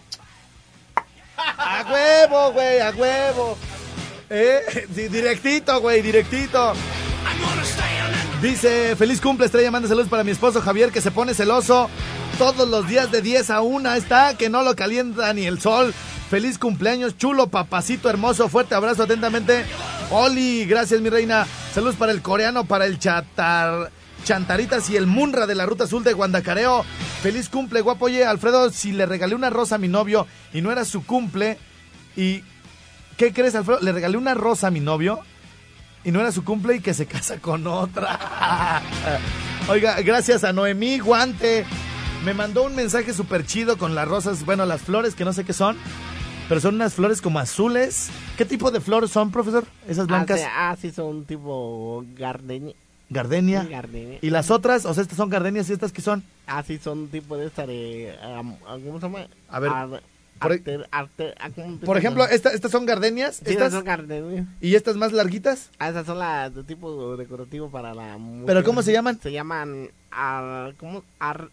[1.57, 3.57] A huevo, güey, a huevo.
[4.29, 6.73] Eh, di- directito, güey, directito.
[8.41, 11.89] Dice, feliz cumple, estrella, manda saludos para mi esposo Javier, que se pone celoso
[12.37, 13.93] todos los días de 10 a 1.
[13.95, 15.93] Está, que no lo calienta ni el sol.
[16.29, 18.47] Feliz cumpleaños, chulo, papacito hermoso.
[18.47, 19.65] Fuerte abrazo atentamente.
[20.11, 21.45] Oli, gracias, mi reina.
[21.73, 23.91] Saludos para el coreano, para el chatar,
[24.29, 26.85] Chantaritas y el Munra de la Ruta Azul de Guandacareo.
[27.23, 28.05] Feliz cumple, guapo.
[28.05, 31.57] Oye, Alfredo, si le regalé una rosa a mi novio y no era su cumple,
[32.15, 32.43] ¿y
[33.17, 33.79] qué crees, Alfredo?
[33.81, 35.21] Le regalé una rosa a mi novio
[36.03, 38.83] y no era su cumple y que se casa con otra.
[39.67, 41.65] Oiga, gracias a Noemí Guante.
[42.23, 45.43] Me mandó un mensaje súper chido con las rosas, bueno, las flores que no sé
[45.43, 45.75] qué son,
[46.47, 48.11] pero son unas flores como azules.
[48.37, 49.65] ¿Qué tipo de flores son, profesor?
[49.87, 50.39] Esas blancas.
[50.39, 52.75] Ah, sí, ah, sí, son tipo gardenia.
[53.09, 53.63] Gardenia.
[53.69, 54.19] Gardenia.
[54.21, 54.85] ¿Y las otras?
[54.85, 56.23] O sea, estas son gardenias y estas que son.
[56.47, 58.15] Ah, sí, son tipo de esta de...
[58.21, 59.27] am- ¿Cómo se llama?
[59.49, 61.49] A ver, Ar- por- arte- arte- ah.
[61.85, 63.37] Por ejemplo, esta- estas son gardenias.
[63.37, 64.47] Sí, estas, son gardenias.
[64.61, 65.69] ¿Y estas más larguitas?
[65.79, 68.17] Ah, esas son las de tipo decorativo para la.
[68.45, 69.19] ¿Pero cómo se llaman?
[69.21, 69.89] Se llaman...
[70.11, 71.03] Ar, ¿Cómo?
[71.19, 71.49] Ar,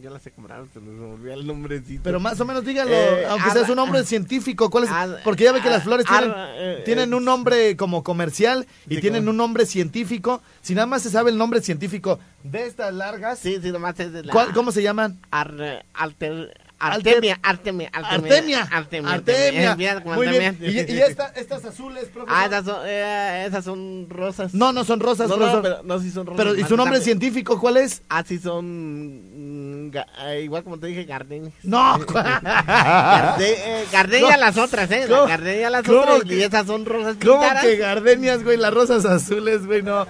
[0.00, 2.02] yo las sé comprar, se me olvidó el nombrecito.
[2.02, 4.70] Pero más o menos dígalo, Eh, aunque sea su nombre científico.
[4.70, 4.90] ¿Cuál es?
[4.90, 8.02] ar- Porque ya ve que las flores ar- tienen, eh, tienen eh, un nombre como
[8.02, 10.42] comercial y Sí, tienen como- un nombre científico.
[10.62, 14.12] Si nada más se sabe el nombre científico de estas largas, Sí, sí, nomás es
[14.12, 14.32] de la...
[14.32, 15.18] ¿cuál- ¿cómo se llaman?
[15.30, 18.68] Alter- Artemia, Artemia, Artemia.
[18.70, 19.12] Artemia.
[19.12, 20.02] Artemia.
[20.04, 20.58] Muy bien.
[20.60, 22.28] Y, y esta- estas azules, profesor.
[22.36, 24.54] Ah, esas son, eh, esas son rosas.
[24.54, 26.42] No, no son rosas, no, pero, no, sí son rosas.
[26.44, 28.02] Pero, ¿y su nombre científico cuál es?
[28.08, 29.88] Ah, sí son...
[29.88, 29.90] mm,
[30.24, 31.52] eh, igual como te dije, gardenias.
[31.62, 31.98] No.
[32.08, 33.52] Garde,
[34.20, 35.04] eh, las otras, ¿eh?
[35.06, 35.22] ¿Cómo?
[35.22, 38.56] La gardenia las ¿Cómo otras y esas son rosas ¿Cómo que gardenias, güey?
[38.56, 40.06] Las rosas azules, güey, no.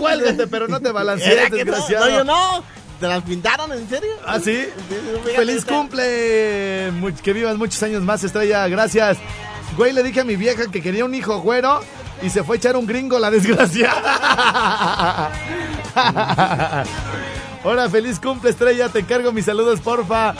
[0.00, 2.06] Cuélgate, pero no te ¿Era balancees, desgraciado.
[2.06, 2.77] No, yo no.
[3.00, 4.10] ¿Te las pintaron, en serio?
[4.26, 4.64] ¿Ah, sí?
[5.36, 6.90] ¡Feliz cumple!
[7.00, 8.66] Much- que vivas muchos años más, estrella.
[8.68, 9.16] Gracias.
[9.76, 11.80] Güey, le dije a mi vieja que quería un hijo güero
[12.22, 15.30] y se fue a echar un gringo, la desgraciada.
[17.64, 18.88] Hola, feliz cumple, estrella.
[18.88, 20.34] Te encargo mis saludos, porfa.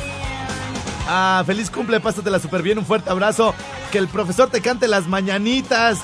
[1.07, 3.55] Ah, feliz cumple, pásatela súper bien, un fuerte abrazo.
[3.93, 5.99] Que el profesor te cante las mañanitas.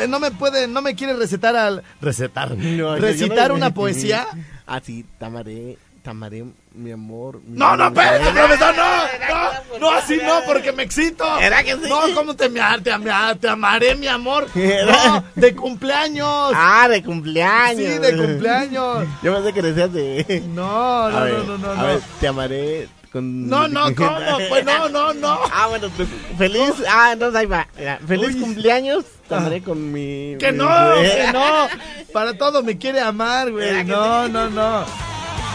[0.00, 1.82] Eh, no me puede, no me quiere recetar al.
[2.00, 2.56] Recetar.
[2.56, 4.26] No, recitar no- una poesía.
[4.66, 7.40] Ah, sí, tamaré, tamaré, mi amor.
[7.46, 8.84] mi No, no, espérate, profesor, no,
[9.28, 11.38] no, no, así no, porque me excito.
[11.40, 11.88] ¿Era que sí?
[11.88, 12.92] No, ¿cómo te, te,
[13.40, 14.46] te amaré, mi amor?
[14.54, 16.52] No, de cumpleaños.
[16.54, 17.92] Ah, de cumpleaños.
[17.92, 19.06] Sí, de cumpleaños.
[19.22, 20.42] Yo pensé que decías de...
[20.54, 21.86] No, A no, ver, no, no, no, a no.
[21.86, 23.48] ver, te amaré con...
[23.48, 24.16] No, no, ¿cómo?
[24.48, 25.38] Pues no, no, no.
[25.52, 26.06] Ah, bueno, tú-
[26.38, 26.72] feliz...
[26.88, 27.66] Ah, entonces ahí va.
[27.76, 28.40] Mira, feliz Uy.
[28.40, 29.04] cumpleaños.
[29.28, 30.36] Te amaré con mi...
[30.38, 31.68] Que mi- no, que no.
[32.12, 33.84] Para todo me quiere amar, güey.
[33.84, 34.84] No, no, no.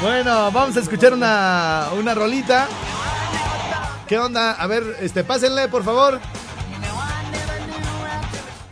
[0.01, 2.67] Bueno, vamos a escuchar una, una rolita.
[4.08, 4.51] ¿Qué onda?
[4.51, 6.19] A ver, este, pásenle, por favor.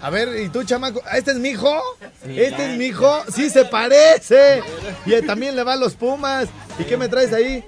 [0.02, 1.02] A ver, ¿y tú, chamaco?
[1.14, 1.82] ¿Este es mi hijo?
[2.28, 3.24] ¿Este es mi hijo?
[3.34, 4.62] Sí, se parece.
[5.06, 6.50] Y él también le va a los Pumas.
[6.78, 7.64] ¿Y qué me traes ahí?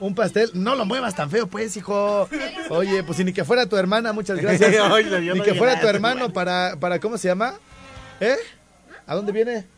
[0.00, 0.50] Un pastel.
[0.54, 2.26] No lo muevas tan feo, pues, hijo.
[2.70, 4.70] Oye, pues si ni que fuera tu hermana, muchas gracias.
[5.34, 7.54] Ni que fuera tu hermano para, para, ¿cómo se llama?
[8.18, 8.36] ¿Eh?
[9.06, 9.75] ¿A dónde viene?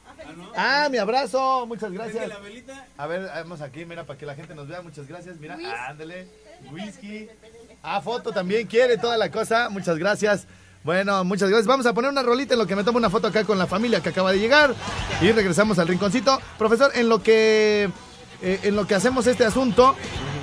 [0.57, 2.31] Ah, mi abrazo, muchas gracias.
[2.97, 5.39] A ver, vamos aquí, mira, para que la gente nos vea, muchas gracias.
[5.39, 5.57] Mira,
[5.89, 6.29] ándale,
[6.71, 7.29] whisky.
[7.83, 10.47] Ah, foto también quiere toda la cosa, muchas gracias.
[10.85, 11.67] Bueno, muchas gracias.
[11.67, 13.67] Vamos a poner una rolita en lo que me tomo una foto acá con la
[13.67, 14.75] familia que acaba de llegar
[15.21, 16.41] y regresamos al rinconcito.
[16.57, 17.91] Profesor, en lo que
[18.41, 19.97] eh, en lo que hacemos este asunto,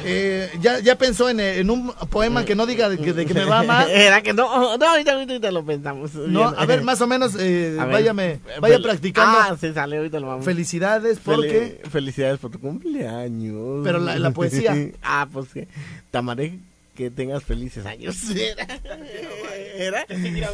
[0.05, 3.25] eh, ya, ya pensó en, eh, en un poema que no diga de, que- de
[3.25, 3.89] que me va mal.
[3.91, 6.13] Era que no, no, ahorita, ahorita lo pensamos.
[6.15, 9.37] No, a ver, más o menos, eh, váyame, vaya fel- practicando.
[9.39, 10.45] Ah, se sale, ahorita lo vamos.
[10.45, 13.81] Felicidades, Fel- porque Felicidades por tu cumpleaños.
[13.83, 14.75] Pero la- la poesía.
[15.03, 15.67] ah, pues que.
[16.11, 16.59] Te amaré
[16.95, 18.15] que tengas felices años.
[19.77, 20.05] ¿Era?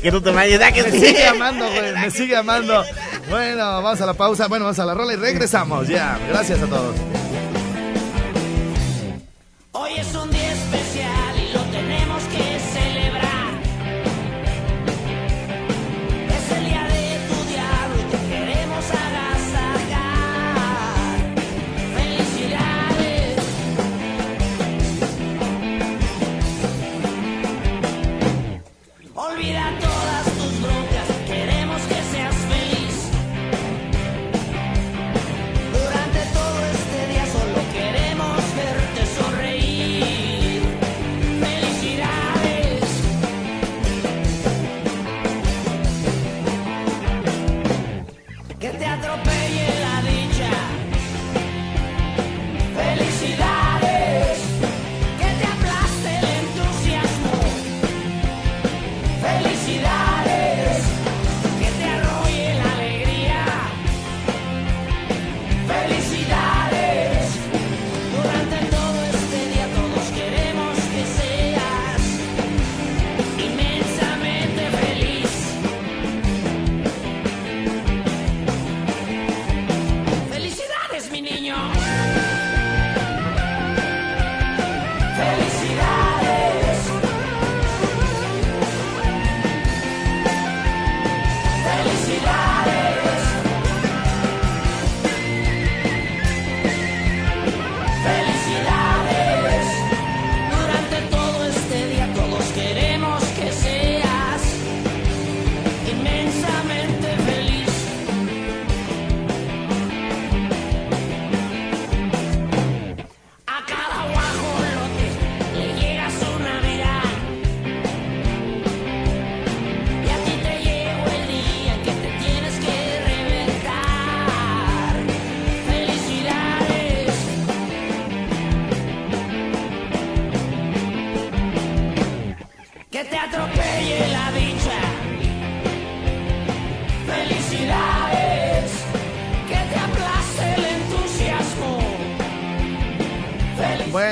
[0.02, 2.84] Que no te vayas, ¿a que Me sigue amando, güey, me sigue amando.
[3.30, 5.88] Bueno, vamos a la pausa, bueno, vamos a la rola y regresamos.
[5.88, 6.96] Ya, gracias a todos.
[9.73, 10.51] Hoy es un día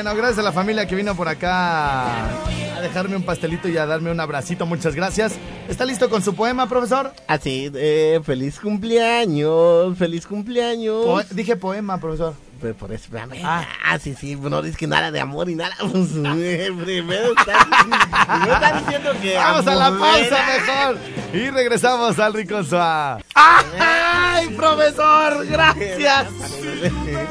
[0.09, 3.85] Bueno, gracias a la familia que vino por acá a dejarme un pastelito y a
[3.85, 4.65] darme un abracito.
[4.65, 5.33] Muchas gracias.
[5.67, 7.13] ¿Está listo con su poema, profesor?
[7.27, 11.05] Así, eh, feliz cumpleaños, feliz cumpleaños.
[11.05, 12.33] Po- dije poema, profesor.
[12.59, 13.07] Pues por eso.
[13.43, 13.67] Ah.
[13.85, 15.75] Ah, sí, sí, no dices que nada de amor y nada.
[15.79, 16.07] Pues,
[16.83, 19.35] primero estás diciendo que.
[19.35, 20.97] Vamos a la pausa mejor.
[21.33, 23.19] Y regresamos al Rincón Suá.
[23.35, 25.45] ¡Ay, profesor!
[25.45, 26.25] ¡Gracias!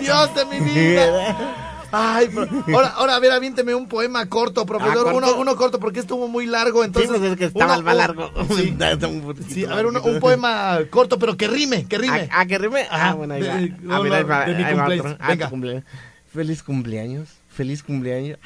[0.01, 1.65] Dios de mi vida.
[1.91, 5.09] Ay, pro- ahora, ahora, a ver, aviénteme un poema corto, profesor.
[5.09, 5.15] Ah.
[5.15, 7.11] Uno, uno corto, porque estuvo muy largo, Sí, entonces...
[7.19, 8.31] pues es que estaba uno- más largo.
[8.57, 8.77] Sí,
[9.49, 12.29] sí, a ver, uno- un poema corto, pero que rime, que rime.
[12.31, 12.87] ¿A, a que rime?
[12.91, 13.55] Ah, bueno, ahí va.
[13.57, 15.17] de- Ah, mira, ahí va, de mi ahí va otro.
[15.19, 15.47] Ah, Venga.
[15.47, 15.85] tu cumpleaños.
[16.33, 18.39] Feliz cumpleaños, feliz cumpleaños.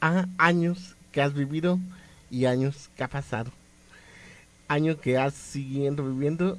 [0.00, 1.78] Ah, años que has vivido
[2.30, 3.52] y años que ha pasado.
[4.68, 6.58] Año que has siguiendo viviendo,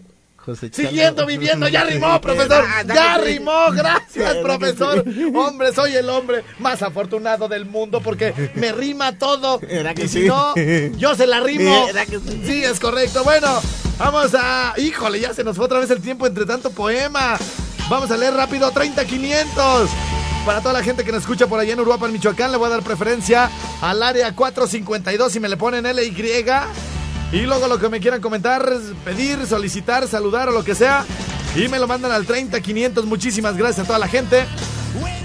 [0.72, 2.66] Siguiendo viviendo, ya rimó, profesor.
[2.86, 5.04] Ya rimó, gracias, profesor.
[5.34, 9.62] Hombre, soy el hombre más afortunado del mundo porque me rima todo.
[9.68, 10.54] ¿Era que y si no,
[10.98, 11.88] yo se la rimo.
[12.46, 13.24] Sí, es correcto.
[13.24, 13.62] Bueno,
[13.98, 14.74] vamos a.
[14.78, 17.38] Híjole, ya se nos fue otra vez el tiempo entre tanto poema.
[17.90, 19.88] Vamos a leer rápido 30-500.
[20.46, 22.72] Para toda la gente que nos escucha por allá en Uruapan, Michoacán, le voy a
[22.72, 23.50] dar preferencia
[23.82, 26.12] al área 452 si me le ponen LY.
[27.34, 28.64] Y luego lo que me quieran comentar,
[29.04, 31.04] pedir, solicitar, saludar o lo que sea.
[31.56, 33.06] Y me lo mandan al 30-500.
[33.06, 34.46] Muchísimas gracias a toda la gente.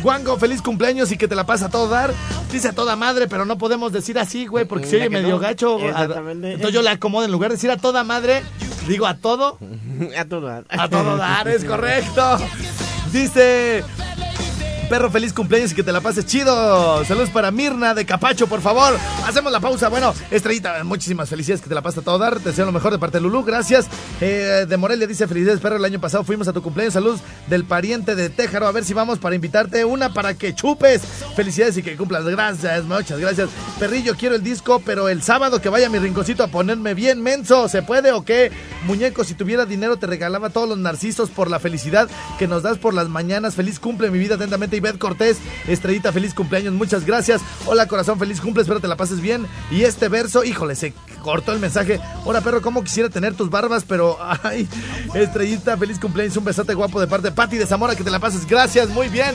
[0.03, 2.15] Juango, feliz cumpleaños y que te la pasa a todo dar.
[2.51, 5.39] Dice a toda madre, pero no podemos decir así, güey, porque se oye medio no.
[5.39, 5.79] gacho.
[5.81, 6.53] Exactamente.
[6.55, 8.43] Entonces yo le acomodo en lugar de decir a toda madre,
[8.87, 9.59] digo a todo.
[10.17, 10.65] A todo.
[10.67, 12.39] A todo dar, es correcto.
[13.13, 13.85] Dice.
[14.89, 17.05] Perro, feliz cumpleaños y que te la pases chido.
[17.05, 18.97] Saludos para Mirna de Capacho, por favor.
[19.27, 19.91] Hacemos la pausa.
[19.91, 22.39] Bueno, Estrellita, muchísimas felicidades que te la pases a todo dar.
[22.39, 23.45] Te deseo lo mejor de parte de Lulú.
[23.45, 23.87] Gracias.
[24.23, 25.77] Eh, de Morelia dice felicidades, perro.
[25.77, 26.95] El año pasado fuimos a tu cumpleaños.
[26.95, 28.67] Saludos del pariente de Téjaro.
[28.67, 31.03] A ver si vamos para invitarte una para que chupes.
[31.37, 32.25] Felicidades y que cumplas.
[32.25, 33.51] Gracias, muchas gracias.
[33.79, 37.23] Perrillo, quiero el disco, pero el sábado que vaya a mi rinconcito a ponerme bien
[37.23, 37.69] menso.
[37.69, 38.51] ¿Se puede o qué?
[38.87, 42.09] Muñeco, si tuviera dinero te regalaba todos los narcisos por la felicidad
[42.39, 43.55] que nos das por las mañanas.
[43.55, 44.78] Feliz cumple, mi vida atentamente.
[44.79, 47.41] Ivette Cortés, Estrellita, feliz cumpleaños, muchas gracias.
[47.67, 49.47] Hola, corazón, feliz cumple, espero te la pases bien.
[49.71, 52.01] Y este verso, híjole, se cortó el mensaje.
[52.25, 54.69] Hola, perro, cómo quisiera tener tus barbas, pero, ay,
[55.15, 58.19] Estrellita, feliz cumpleaños, un besote guapo de parte de Pati de Zamora, que te la
[58.19, 59.35] pases, gracias, muy bien.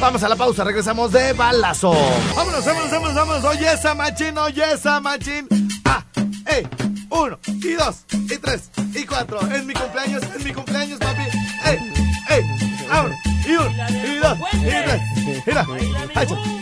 [0.00, 1.92] Vamos a la pausa, regresamos de balazo.
[2.36, 3.44] Vámonos, vámonos, vámonos, vámonos.
[3.44, 5.48] Oye esa machín, oye esa machín.
[5.84, 6.04] Ah,
[6.46, 6.66] ey,
[7.10, 9.40] uno, y dos, y tres, y cuatro.
[9.40, 11.22] Es mi cumpleaños, es mi cumpleaños, papi.
[11.64, 11.78] Ey,
[12.30, 12.42] ey,
[12.88, 13.18] vámonos.
[13.48, 15.00] Y uno, y dos, y tres.
[15.46, 15.66] Mira,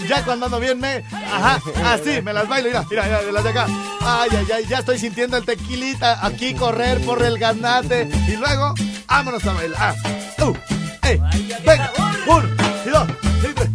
[0.09, 1.03] ya cuando ando bien me.
[1.13, 3.67] Ajá, así, me las bailo, mira, mira, mira, de las de acá.
[4.01, 8.09] Ay, ay, ay, ya estoy sintiendo el tequilita aquí correr por el ganate.
[8.29, 8.73] Y luego,
[9.09, 9.97] vámonos a bailar.
[10.39, 10.55] Ah, uh,
[11.03, 11.21] ey,
[11.67, 11.91] venga,
[12.29, 12.49] uno,
[12.85, 13.09] y dos,
[13.43, 13.69] y tres.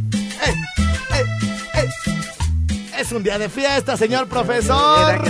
[0.47, 0.55] Ey,
[1.13, 1.25] ey,
[1.73, 1.89] ey.
[2.97, 5.21] Es un día de fiesta, señor profesor.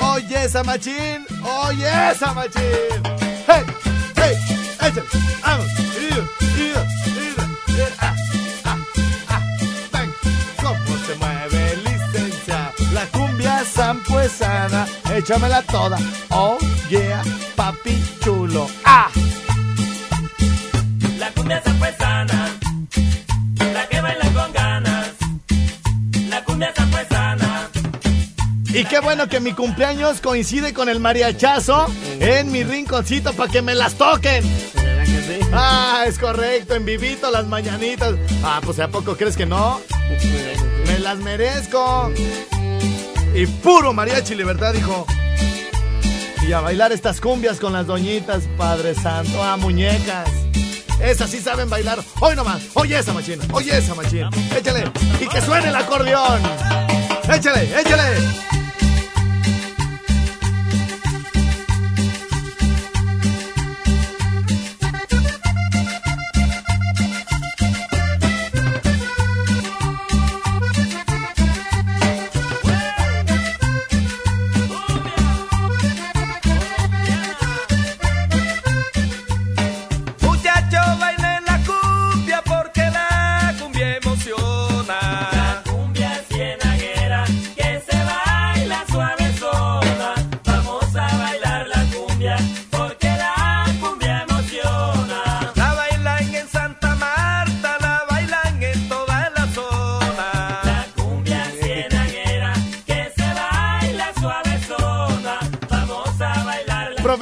[0.00, 2.62] Oye esa machín, oye esa machín.
[3.46, 3.83] Hey, hey,
[4.88, 5.06] échale,
[5.42, 5.66] vamos.
[6.56, 6.72] Y,
[8.00, 8.14] ah,
[8.64, 8.76] ah,
[9.28, 9.40] ah,
[9.92, 10.14] ven.
[10.62, 12.72] ¿Cómo se mueve licencia?
[12.92, 15.98] La cumbia sampuesana, échamela toda.
[16.30, 16.58] Oh
[16.90, 17.22] yeah,
[17.56, 18.68] papi chulo.
[18.84, 19.10] Ah.
[21.18, 22.50] La cumbia zampuesana,
[23.72, 25.10] la que baila con ganas.
[26.28, 27.70] La cumbia zampuesana.
[28.74, 31.86] Y qué bueno que mi cumpleaños coincide con el mariachazo
[32.18, 34.42] en mi rinconcito para que me las toquen.
[35.56, 38.14] Ah, es correcto, en vivito las mañanitas.
[38.42, 39.80] Ah, pues ¿a poco crees que no?
[40.86, 42.10] Me las merezco.
[43.34, 45.06] Y puro mariachi libertad, hijo.
[46.46, 49.42] Y a bailar estas cumbias con las doñitas, Padre Santo.
[49.42, 50.28] Ah, muñecas.
[51.00, 52.00] Esas sí saben bailar.
[52.20, 52.62] Hoy nomás.
[52.74, 53.44] Oye esa machina.
[53.52, 54.30] Oye esa machina.
[54.56, 54.84] Échale.
[55.20, 56.40] Y que suene el acordeón.
[57.32, 58.53] Échale, échale.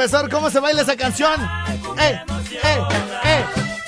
[0.03, 1.41] Profesor, ¿cómo se baila esa canción?
[1.97, 2.21] ¡Eh!
[2.65, 2.79] ¡Eh!
[3.25, 3.45] ¡Eh!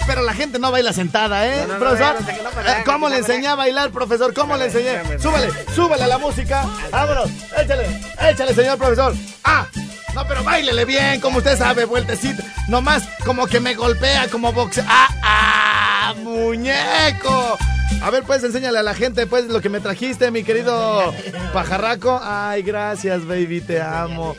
[0.07, 1.65] Pero la gente no baila sentada, ¿eh?
[1.67, 4.33] No, no, no, profesor, no, eh, ¿cómo le enseñé a bailar, profesor?
[4.33, 5.19] ¿Cómo le enseñé?
[5.19, 6.67] Súbale, súbale a la música.
[6.93, 8.01] Vámonos, échale,
[8.31, 9.13] échale, señor profesor.
[9.43, 9.67] ¡Ah!
[10.15, 12.45] No, pero bailele bien, como usted sabe, vueltecita.
[12.69, 14.85] Nomás como que me golpea como boxeo.
[14.87, 15.09] ¡Ah!
[15.21, 16.15] ¡Ah!
[16.19, 17.59] ¡Muñeco!
[18.03, 21.13] A ver, pues enséñale a la gente, pues, lo que me trajiste, mi querido
[21.53, 22.21] pajarraco.
[22.23, 24.37] Ay, gracias, baby, te amo.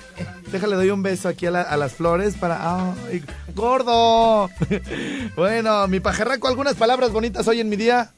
[0.56, 2.94] Déjale, doy un beso aquí a, a las flores para...
[3.10, 3.22] ¡Ay,
[3.54, 4.50] gordo!
[5.36, 8.12] bueno, mi pajarraco, algunas palabras bonitas hoy en mi día.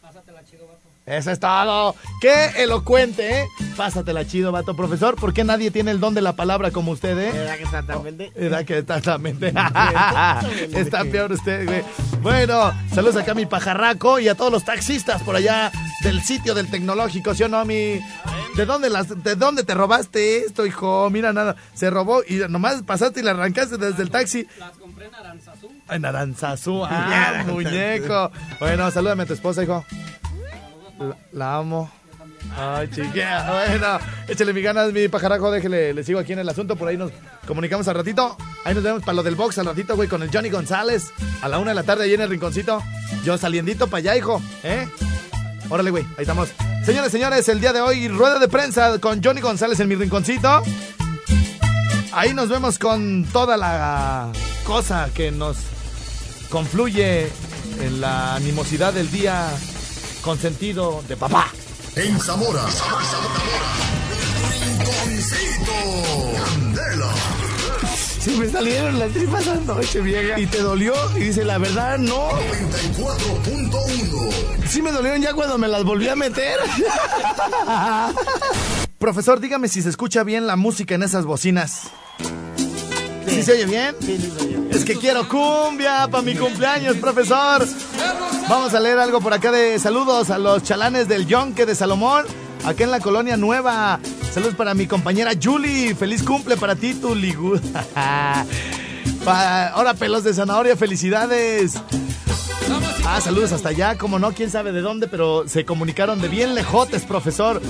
[1.08, 1.96] Eso es todo.
[2.20, 3.48] Qué elocuente, ¿eh?
[3.78, 5.16] Pásatela chido, vato profesor.
[5.16, 7.32] ¿Por qué nadie tiene el don de la palabra como usted, eh?
[7.32, 8.32] ¿Verdad que exactamente?
[8.36, 9.54] ¿Verdad que exactamente?
[10.78, 11.82] Está peor usted, güey.
[12.22, 15.72] Bueno, saludos acá a mi pajarraco y a todos los taxistas por allá
[16.04, 18.02] del sitio del tecnológico, ¿sí o no, mi?
[18.58, 21.10] ¿De dónde, las, ¿De dónde te robaste esto, hijo?
[21.10, 24.46] Mira, nada, se robó y nomás pasaste y la arrancaste desde el taxi.
[24.60, 25.70] Las compré en Aranzazú.
[25.90, 28.30] En Aranzazú, ah, muñeco.
[28.60, 29.86] Bueno, salúdame a tu esposa, hijo.
[31.32, 31.92] La, amo.
[32.56, 33.68] Ay, chiquea.
[33.68, 35.52] Bueno, échale mi ganas, mi pajaraco.
[35.52, 36.76] Déjele, le sigo aquí en el asunto.
[36.76, 37.12] Por ahí nos
[37.46, 38.38] comunicamos al ratito.
[38.64, 41.12] Ahí nos vemos para lo del box al ratito, güey, con el Johnny González.
[41.42, 42.82] A la una de la tarde ahí en el rinconcito.
[43.24, 44.42] Yo saliendito para allá, hijo.
[44.64, 44.88] ¿Eh?
[45.70, 46.50] Órale, güey, ahí estamos.
[46.86, 50.64] Señores, señores, el día de hoy, rueda de prensa con Johnny González en mi rinconcito.
[52.14, 54.32] Ahí nos vemos con toda la
[54.66, 55.58] cosa que nos
[56.50, 57.28] confluye
[57.82, 59.50] en la animosidad del día
[60.28, 61.48] consentido de papá.
[61.96, 62.66] En Zamora.
[64.52, 65.72] Rinconcito.
[66.36, 67.14] Candela.
[68.20, 70.38] Si me salieron las tripas anoche, vieja.
[70.38, 70.94] Y te dolió.
[71.16, 72.32] Y dice, la verdad, no.
[72.32, 74.68] 94.1.
[74.68, 76.60] Sí me dolieron ya cuando me las volví a meter.
[79.00, 81.84] Profesor, dígame si se escucha bien la música en esas bocinas.
[83.28, 83.96] ¿Sí se oye bien?
[84.00, 84.56] Sí, sí, sí.
[84.72, 87.68] Es que quiero cumbia para mi cumpleaños, profesor.
[88.50, 92.26] Vamos a leer algo por acá de saludos a los chalanes del Yonque de Salomón,
[92.64, 94.00] acá en la colonia nueva.
[94.34, 95.96] Saludos para mi compañera Julie.
[95.96, 97.16] Feliz cumple para ti, tu
[99.26, 101.74] Ahora pelos de zanahoria, felicidades.
[103.06, 106.56] Ah, saludos hasta allá, como no, quién sabe de dónde, pero se comunicaron de bien
[106.56, 107.62] lejotes, profesor.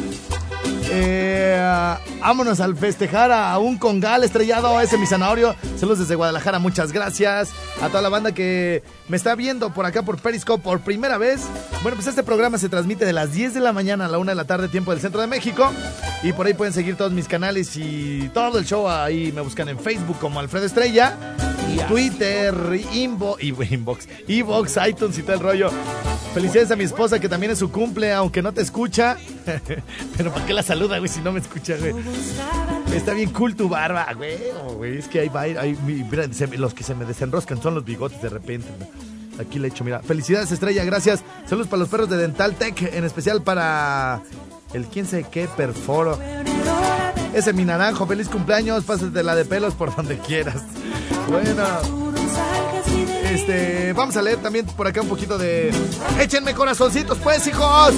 [0.89, 5.55] Eh, vámonos al festejar a un congal estrellado, ese mi zanahorio.
[5.77, 7.49] Saludos desde Guadalajara, muchas gracias.
[7.81, 11.41] A toda la banda que me está viendo por acá por Periscope por primera vez.
[11.83, 14.31] Bueno, pues este programa se transmite de las 10 de la mañana a la 1
[14.31, 15.71] de la tarde, tiempo del centro de México.
[16.23, 18.87] Y por ahí pueden seguir todos mis canales y todo el show.
[18.89, 21.15] Ahí me buscan en Facebook como Alfredo Estrella.
[21.87, 22.55] Twitter,
[22.93, 24.07] Inbo, y- Inbox,
[24.87, 25.69] iTunes y todo el rollo.
[26.33, 29.17] Felicidades a mi esposa que también es su cumple, aunque no te escucha.
[30.17, 31.91] Pero ¿para qué la saluda, güey, si no me escucha, güey?
[32.93, 34.37] Está bien cool tu barba, güey.
[34.75, 38.29] güey, es que hay, hay, mira, los que se me desenroscan son los bigotes de
[38.29, 38.67] repente.
[39.39, 40.01] Aquí le echo, mira.
[40.01, 41.23] Felicidades, Estrella, gracias.
[41.47, 44.21] Saludos para los perros de Dental Tech, en especial para
[44.73, 46.19] el quién sé qué perforo.
[47.33, 50.61] Ese mi naranjo, feliz cumpleaños, pásate la de pelos por donde quieras.
[51.27, 51.63] Bueno,
[53.31, 55.71] este, vamos a leer también por acá un poquito de...
[56.19, 57.93] Échenme corazoncitos, pues, hijos.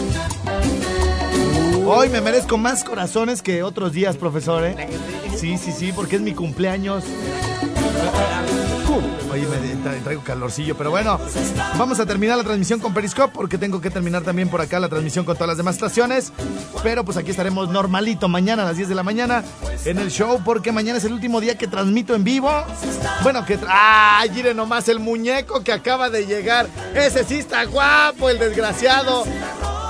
[1.91, 4.75] Hoy me merezco más corazones que otros días, profesor, ¿eh?
[5.35, 7.03] Sí, sí, sí, porque es mi cumpleaños.
[9.31, 11.19] Oye, me tra- traigo calorcillo, pero bueno,
[11.77, 14.89] vamos a terminar la transmisión con Periscope porque tengo que terminar también por acá la
[14.89, 16.31] transmisión con todas las demás estaciones.
[16.83, 19.43] Pero pues aquí estaremos normalito mañana a las 10 de la mañana
[19.85, 22.51] en el show porque mañana es el último día que transmito en vivo.
[23.23, 23.57] Bueno, que...
[23.67, 26.67] ¡Ay, miren nomás el muñeco que acaba de llegar!
[26.95, 29.25] Ese sí está guapo, el desgraciado.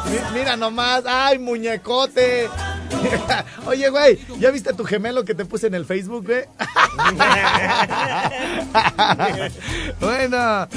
[0.09, 2.49] Mi- Mira nomás, ¡ay, muñecote!
[3.65, 6.43] Oye, güey, ¿ya viste tu gemelo que te puse en el Facebook, güey?
[9.99, 10.67] bueno,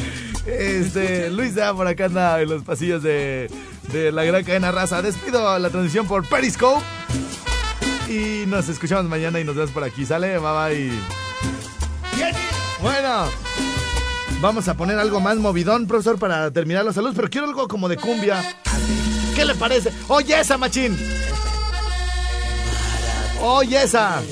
[0.47, 3.51] este, Luis da por acá anda en los pasillos de,
[3.93, 5.03] de la gran cadena raza.
[5.03, 6.83] Despido la transmisión por Periscope.
[8.09, 10.05] Y nos escuchamos mañana y nos vemos por aquí.
[10.05, 10.39] ¿Sale?
[10.39, 10.93] Bye bye.
[12.83, 13.25] Bueno,
[14.41, 17.15] vamos a poner algo más movidón, profesor, para terminar los saludos.
[17.17, 18.43] Pero quiero algo como de cumbia.
[19.43, 19.93] ¿Qué le parece?
[20.07, 20.97] Oye, esa, machín.
[23.41, 24.23] Oye, esa.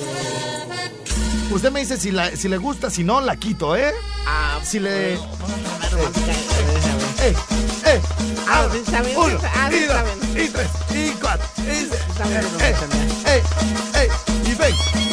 [1.50, 3.92] Usted me dice si, la, si le gusta, si no, la quito, ¿eh?
[4.24, 5.16] Ah, Si le...
[5.16, 6.32] romántica.
[7.24, 7.34] ¡Eh!
[7.86, 8.00] ¡Eh!
[8.48, 9.96] Ah, sí, está bien, Uno, ah, y dos,
[10.30, 11.90] y tres, y cuatro, y seis.
[12.60, 12.76] ¡Eh!
[13.26, 13.42] ¡Eh!
[13.96, 14.08] ¡Eh!
[14.46, 15.09] ¡Y ven!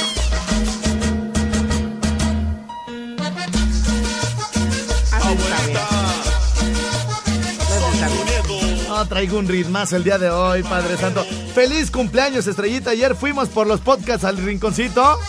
[9.18, 11.26] Traigo un ritmazo el día de hoy, Padre Santo.
[11.55, 12.91] ¡Feliz cumpleaños, Estrellita!
[12.91, 15.20] Ayer fuimos por los podcasts al rinconcito.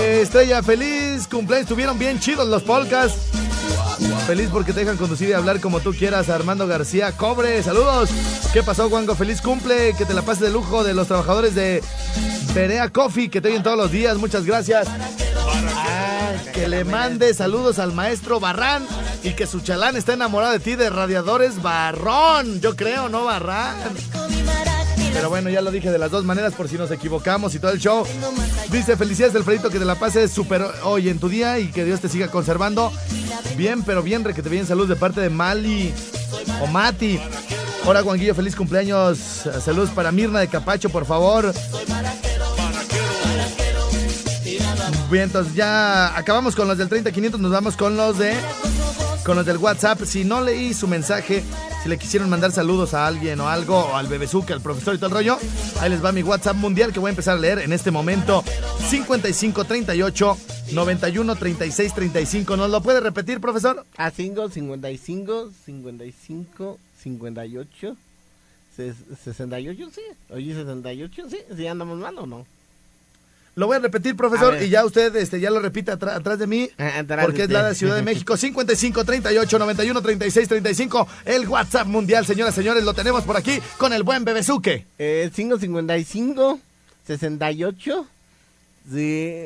[0.00, 1.66] Eh, Estrella, feliz cumpleaños.
[1.66, 3.16] Estuvieron bien chidos los podcasts.
[4.26, 6.30] Feliz porque te dejan conducir y hablar como tú quieras.
[6.30, 8.10] Armando García, cobre, saludos.
[8.52, 9.14] ¿Qué pasó, Wango?
[9.14, 9.94] Feliz cumple.
[9.96, 11.80] Que te la pases de lujo de los trabajadores de
[12.54, 14.16] Perea Coffee que te oyen todos los días.
[14.16, 14.88] Muchas gracias.
[16.54, 18.86] Que le mande saludos al maestro Barrán
[19.22, 22.60] y que su chalán está enamorado de ti de radiadores Barrón.
[22.60, 23.76] Yo creo, ¿no, Barrán?
[25.12, 27.72] Pero bueno, ya lo dije de las dos maneras por si nos equivocamos y todo
[27.72, 28.06] el show.
[28.70, 32.00] Dice, felicidades Alfredito, que te la pases súper hoy en tu día y que Dios
[32.00, 32.92] te siga conservando.
[33.56, 35.92] Bien, pero bien, que te bien salud de parte de Mali
[36.62, 37.20] o Mati.
[37.84, 39.18] Hola, Guanguillo, feliz cumpleaños.
[39.64, 41.52] Saludos para Mirna de Capacho, por favor.
[45.12, 48.34] Bien, entonces ya acabamos con los del 30-500, nos vamos con los de
[49.26, 50.00] con los del WhatsApp.
[50.04, 51.44] Si no leí su mensaje,
[51.82, 54.98] si le quisieron mandar saludos a alguien o algo, o al bebezuque, al profesor y
[54.98, 55.38] todo el rollo,
[55.80, 58.42] ahí les va mi WhatsApp mundial que voy a empezar a leer en este momento.
[58.88, 60.36] 5538
[60.72, 62.56] 91 36 35.
[62.56, 63.84] ¿Nos lo puede repetir, profesor?
[63.98, 67.96] A 5, 55, 55, 58,
[68.76, 68.94] ses-
[69.24, 70.00] 68, sí.
[70.30, 71.36] Oye, 68, sí.
[71.54, 72.46] ¿Sí andamos mal o no?
[73.54, 74.62] Lo voy a repetir, A profesor, ver.
[74.62, 77.44] y ya usted este, ya lo repite atra- atrás de mí, Ah, atrás porque de
[77.44, 78.36] es la de Ciudad de México.
[78.36, 81.08] 55 38 91 36 35.
[81.26, 84.86] El WhatsApp mundial, señoras y señores, lo tenemos por aquí con el buen bebezuque.
[84.98, 86.60] Eh, 555,
[87.06, 88.06] 68,
[88.90, 89.38] sí,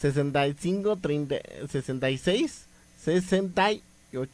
[0.00, 1.36] 65, 30,
[1.70, 2.64] 66,
[3.04, 4.30] 68.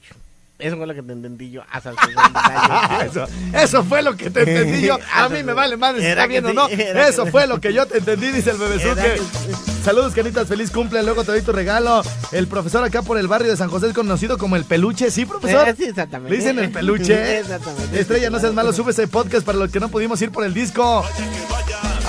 [0.61, 1.63] Eso fue lo que te entendí yo.
[1.71, 3.01] Hasta el 68.
[3.11, 4.99] Eso, eso fue lo que te entendí yo.
[5.15, 6.69] A mí me vale madre si está bien que o no.
[6.69, 9.03] Eso que fue lo que yo te entendí, dice el Era bebezuque.
[9.03, 11.03] que Saludos, canitas, feliz cumple.
[11.03, 12.03] Luego te doy tu regalo.
[12.33, 15.25] El profesor acá por el barrio de San José es conocido como el peluche, ¿sí,
[15.25, 15.69] profesor?
[15.69, 16.31] Eh, sí, exactamente.
[16.31, 17.39] Le dicen el peluche.
[17.41, 17.99] Exactamente.
[17.99, 20.53] Estrella, no seas malo, sube ese podcast para los que no pudimos ir por el
[20.53, 21.05] disco.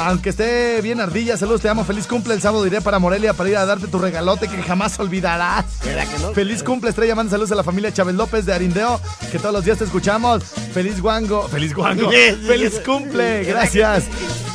[0.03, 2.33] Aunque esté bien ardilla, saludos, te amo, feliz cumple.
[2.33, 5.65] El sábado iré para Morelia para ir a darte tu regalote que jamás olvidarás.
[5.85, 6.33] ¿Verdad que no?
[6.33, 8.99] Feliz cumple, Estrella, manda saludos a la familia Chávez López de Arindeo,
[9.31, 10.43] que todos los días te escuchamos.
[10.73, 14.05] Feliz guango, feliz guango, feliz cumple, gracias.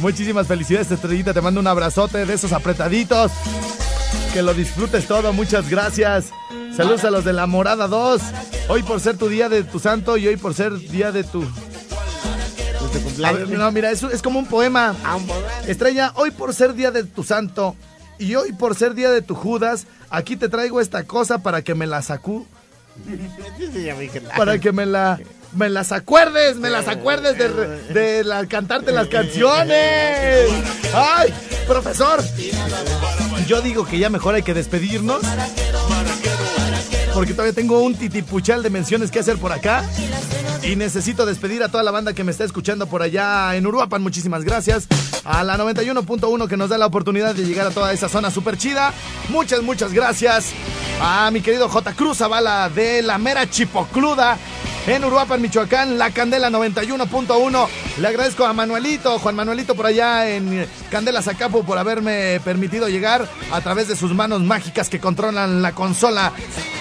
[0.01, 3.31] Muchísimas felicidades, Estrellita, te mando un abrazote de esos apretaditos.
[4.33, 6.27] que lo disfrutes todo, muchas gracias.
[6.77, 8.21] Saludos a los de la Morada 2.
[8.69, 11.45] Hoy por ser tu día de tu santo y hoy por ser día de tu...
[12.97, 13.49] ¿De tu cumpleaños?
[13.49, 14.95] ver, no, mira, es, es como un poema.
[15.05, 15.47] Ah, un poema.
[15.67, 17.77] Estrella, hoy por ser día de tu santo
[18.19, 21.75] y hoy por ser día de tu Judas, aquí te traigo esta cosa para que
[21.75, 22.47] me la sacú,
[24.37, 25.21] para que me la
[25.53, 30.49] me las acuerdes, me las acuerdes de, de la, cantarte las canciones.
[30.93, 31.33] Ay,
[31.67, 32.23] profesor,
[33.47, 35.23] yo digo que ya mejor hay que despedirnos.
[37.15, 39.83] Porque todavía tengo un titipuchal de menciones que hacer por acá.
[40.63, 44.03] Y necesito despedir a toda la banda que me está escuchando por allá en Uruapan.
[44.03, 44.87] Muchísimas gracias.
[45.25, 48.57] A la 91.1 que nos da la oportunidad de llegar a toda esa zona súper
[48.57, 48.93] chida.
[49.29, 50.53] Muchas, muchas gracias.
[51.01, 51.93] A mi querido J.
[51.95, 54.39] Cruz Zavala de la mera Chipocluda.
[54.87, 57.69] En Uruapan, Michoacán, La Candela 91.1.
[57.99, 63.29] Le agradezco a Manuelito, Juan Manuelito por allá en Candela Zacapu por haberme permitido llegar
[63.51, 66.33] a través de sus manos mágicas que controlan la consola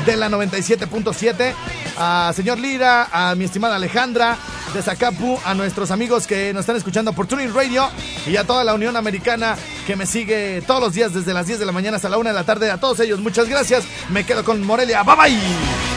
[0.05, 1.53] de la 97.7.
[1.97, 4.37] A señor Lira, a mi estimada Alejandra
[4.71, 7.89] de Zacapu, a nuestros amigos que nos están escuchando por Tuning Radio
[8.27, 9.55] y a toda la Unión Americana
[9.87, 12.29] que me sigue todos los días desde las 10 de la mañana hasta la 1
[12.29, 12.69] de la tarde.
[12.69, 13.83] A todos ellos, muchas gracias.
[14.09, 15.01] Me quedo con Morelia.
[15.01, 15.94] Bye bye.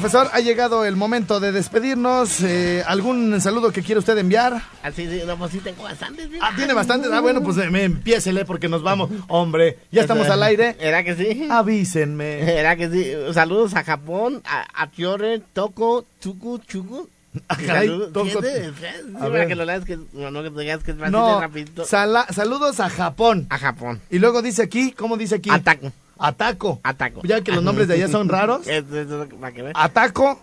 [0.00, 2.40] Profesor, ha llegado el momento de despedirnos.
[2.40, 4.62] Eh, ¿Algún saludo que quiere usted enviar?
[4.82, 6.30] Así, sí, no, pues sí tengo bastantes.
[6.30, 6.42] mira.
[6.48, 7.12] Ah, tiene bastantes.
[7.12, 9.10] Ah, bueno, pues eh, me empiécele porque nos vamos.
[9.28, 10.74] Hombre, ya estamos al aire.
[10.80, 11.46] ¿Era que sí?
[11.50, 12.50] Avísenme.
[12.58, 13.12] Era que sí.
[13.34, 17.06] Saludos a Japón, a, a Fiore, Toko, Chuku, Chuku.
[17.48, 18.10] Ah, caray, Saludos,
[22.80, 23.46] A Japón.
[23.50, 24.00] A Japón.
[24.10, 25.50] Y luego dice aquí, ¿cómo dice aquí?
[25.50, 25.92] Ataco.
[26.20, 26.80] Ataco.
[26.82, 27.20] Ataco.
[27.24, 28.66] Ya que los nombres de allá son raros.
[29.74, 30.38] Ataco,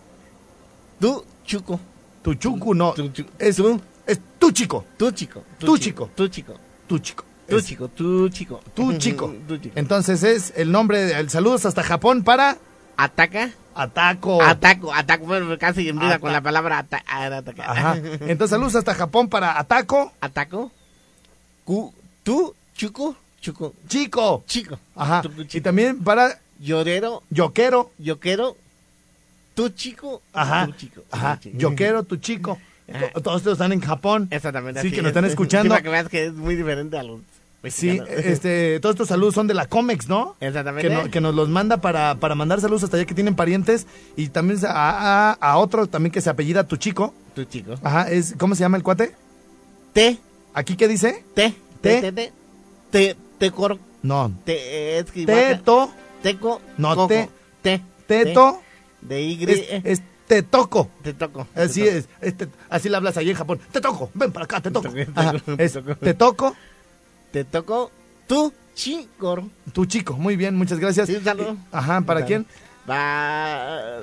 [0.99, 1.79] Tú, Chuco.
[2.23, 2.93] tu chucu, no.
[2.93, 3.59] Tu chu- Es,
[4.07, 4.83] es tu chico.
[4.97, 5.43] Tú, chico.
[5.59, 6.09] Tú, chico.
[6.15, 6.59] Tú, chico.
[6.87, 7.23] Tu chico.
[7.47, 7.87] Tú, Es chico.
[7.87, 8.59] Tú, chico.
[8.73, 9.33] Tu chico.
[9.47, 9.75] Tú, chico.
[9.75, 12.57] Entonces es el nombre, el saludos hasta Japón para
[12.97, 13.51] Ataca.
[13.75, 14.41] Ataco.
[14.41, 14.91] Ataco.
[14.93, 15.25] Ataco.
[15.25, 17.71] Bueno, casi empieza Ata- con la palabra ata ataca.
[17.71, 17.95] Ajá.
[18.21, 20.71] Entonces saludos hasta Japón para Ataco, Ataco.
[21.63, 23.15] Cu, tú, chuco.
[23.41, 23.73] Chuco.
[23.87, 24.43] chico.
[24.47, 24.79] Chico.
[24.95, 25.21] Ajá.
[25.21, 25.43] Chico.
[25.57, 27.23] Y también para Llorero.
[27.29, 27.91] Yoquero.
[27.97, 28.57] Yo quiero.
[29.55, 30.21] Tú, chico.
[30.33, 30.65] Ajá.
[30.67, 31.01] Tú, chico.
[31.11, 31.35] Ajá.
[31.37, 31.57] Tú, chico.
[31.59, 32.57] Yo quiero tu chico.
[32.91, 33.09] Ajá.
[33.13, 34.27] To- Todos estos están en Japón.
[34.31, 34.81] Exactamente.
[34.81, 35.11] Sí, así que nos es.
[35.15, 35.65] están escuchando.
[35.65, 37.21] Sí, para que veas que es muy diferente a los.
[37.69, 40.35] Sí, este, todos estos saludos son de la Comex, ¿no?
[40.39, 40.87] Exactamente.
[40.87, 43.87] Que, no- que nos los manda para, para mandar saludos hasta allá que tienen parientes.
[44.15, 47.13] Y también a, a- a otro también que se apellida tu chico.
[47.35, 47.75] Tú, chico.
[47.83, 49.13] Ajá, es, ¿cómo se llama el cuate?
[49.93, 50.17] Te.
[50.53, 51.23] ¿Aquí qué dice?
[51.33, 51.53] Te.
[51.81, 52.11] Te.
[52.11, 52.31] Te.
[52.91, 53.15] Te.
[53.37, 53.49] Te.
[53.49, 53.51] Te.
[53.51, 54.31] coro- No.
[54.45, 54.99] Te.
[54.99, 55.91] Es que Teto.
[56.21, 56.61] Teco.
[56.77, 57.29] No, coco, te-
[57.61, 57.81] Te.
[58.07, 58.61] Teto.
[59.01, 59.43] te, De Y.
[59.43, 60.89] Es, es te toco.
[61.03, 61.47] Te toco.
[61.55, 62.15] Así te toco.
[62.21, 62.35] es,
[62.69, 63.59] así le hablas ahí en Japón.
[63.71, 64.89] Te toco, ven para acá, te toco.
[64.89, 65.95] Te toco, Ajá, te toco, es, te toco.
[65.99, 66.55] te toco,
[67.31, 67.91] Te toco.
[68.27, 69.49] Tú, chico.
[69.71, 70.13] tu chico.
[70.17, 71.07] Muy bien, muchas gracias.
[71.07, 71.55] Sí, saludo.
[71.71, 72.45] Ajá, ¿para quién?
[72.89, 74.01] Va.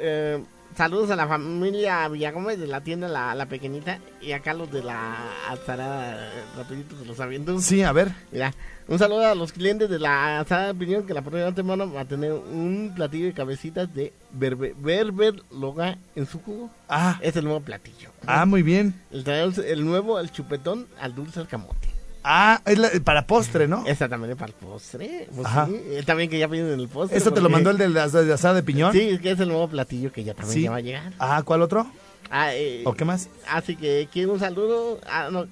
[0.00, 0.42] eh,
[0.76, 4.82] saludos a la familia Villagómez de la tienda La, la Pequeñita y acá los de
[4.82, 5.14] la
[5.48, 7.58] Azara, rapidito se los aviento.
[7.60, 8.12] Sí, a ver.
[8.30, 8.54] Mira,
[8.88, 12.00] un saludo a los clientes de la Azara de Opinión que la próxima semana va
[12.00, 16.70] a tener un platillo de cabecitas de berber, berber loga en su jugo.
[16.88, 18.10] Ah, Es el nuevo platillo.
[18.26, 18.94] ah, muy bien.
[19.10, 19.24] El,
[19.64, 21.88] el nuevo, el chupetón al dulce al camote.
[22.24, 23.84] Ah, es la- para postre, ¿no?
[23.86, 25.28] Esta también es para el postre.
[25.34, 25.66] Pues Ajá.
[25.66, 27.18] sí, eh, también que ya piden el postre.
[27.18, 28.92] ¿Eso te lo mandó el de la de asada de piñón?
[28.92, 30.62] Sí, es que es el nuevo platillo que ya también Sí.
[30.62, 31.12] ya va a llegar.
[31.18, 31.86] Ah, ¿cuál otro?
[32.30, 33.28] Ah, eh, ¿O qué más?
[33.48, 35.00] Así que quiero un saludo.
[35.06, 35.46] Ah, no,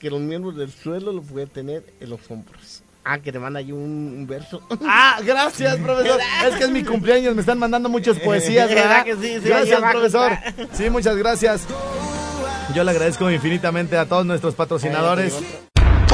[0.00, 2.82] que los miembros del suelo lo pueden tener en los hombros.
[3.08, 3.78] Ah, que te manda ahí un,
[4.18, 4.60] un verso.
[4.84, 6.20] Ah, gracias, profesor.
[6.48, 9.04] Es que es mi cumpleaños, me están mandando muchas poesías, ¿Verdad ¿verdad?
[9.04, 9.34] que sí?
[9.40, 10.32] Sí, gracias, profesor.
[10.72, 11.62] Sí, muchas gracias.
[12.74, 15.34] Yo le agradezco infinitamente a todos nuestros patrocinadores.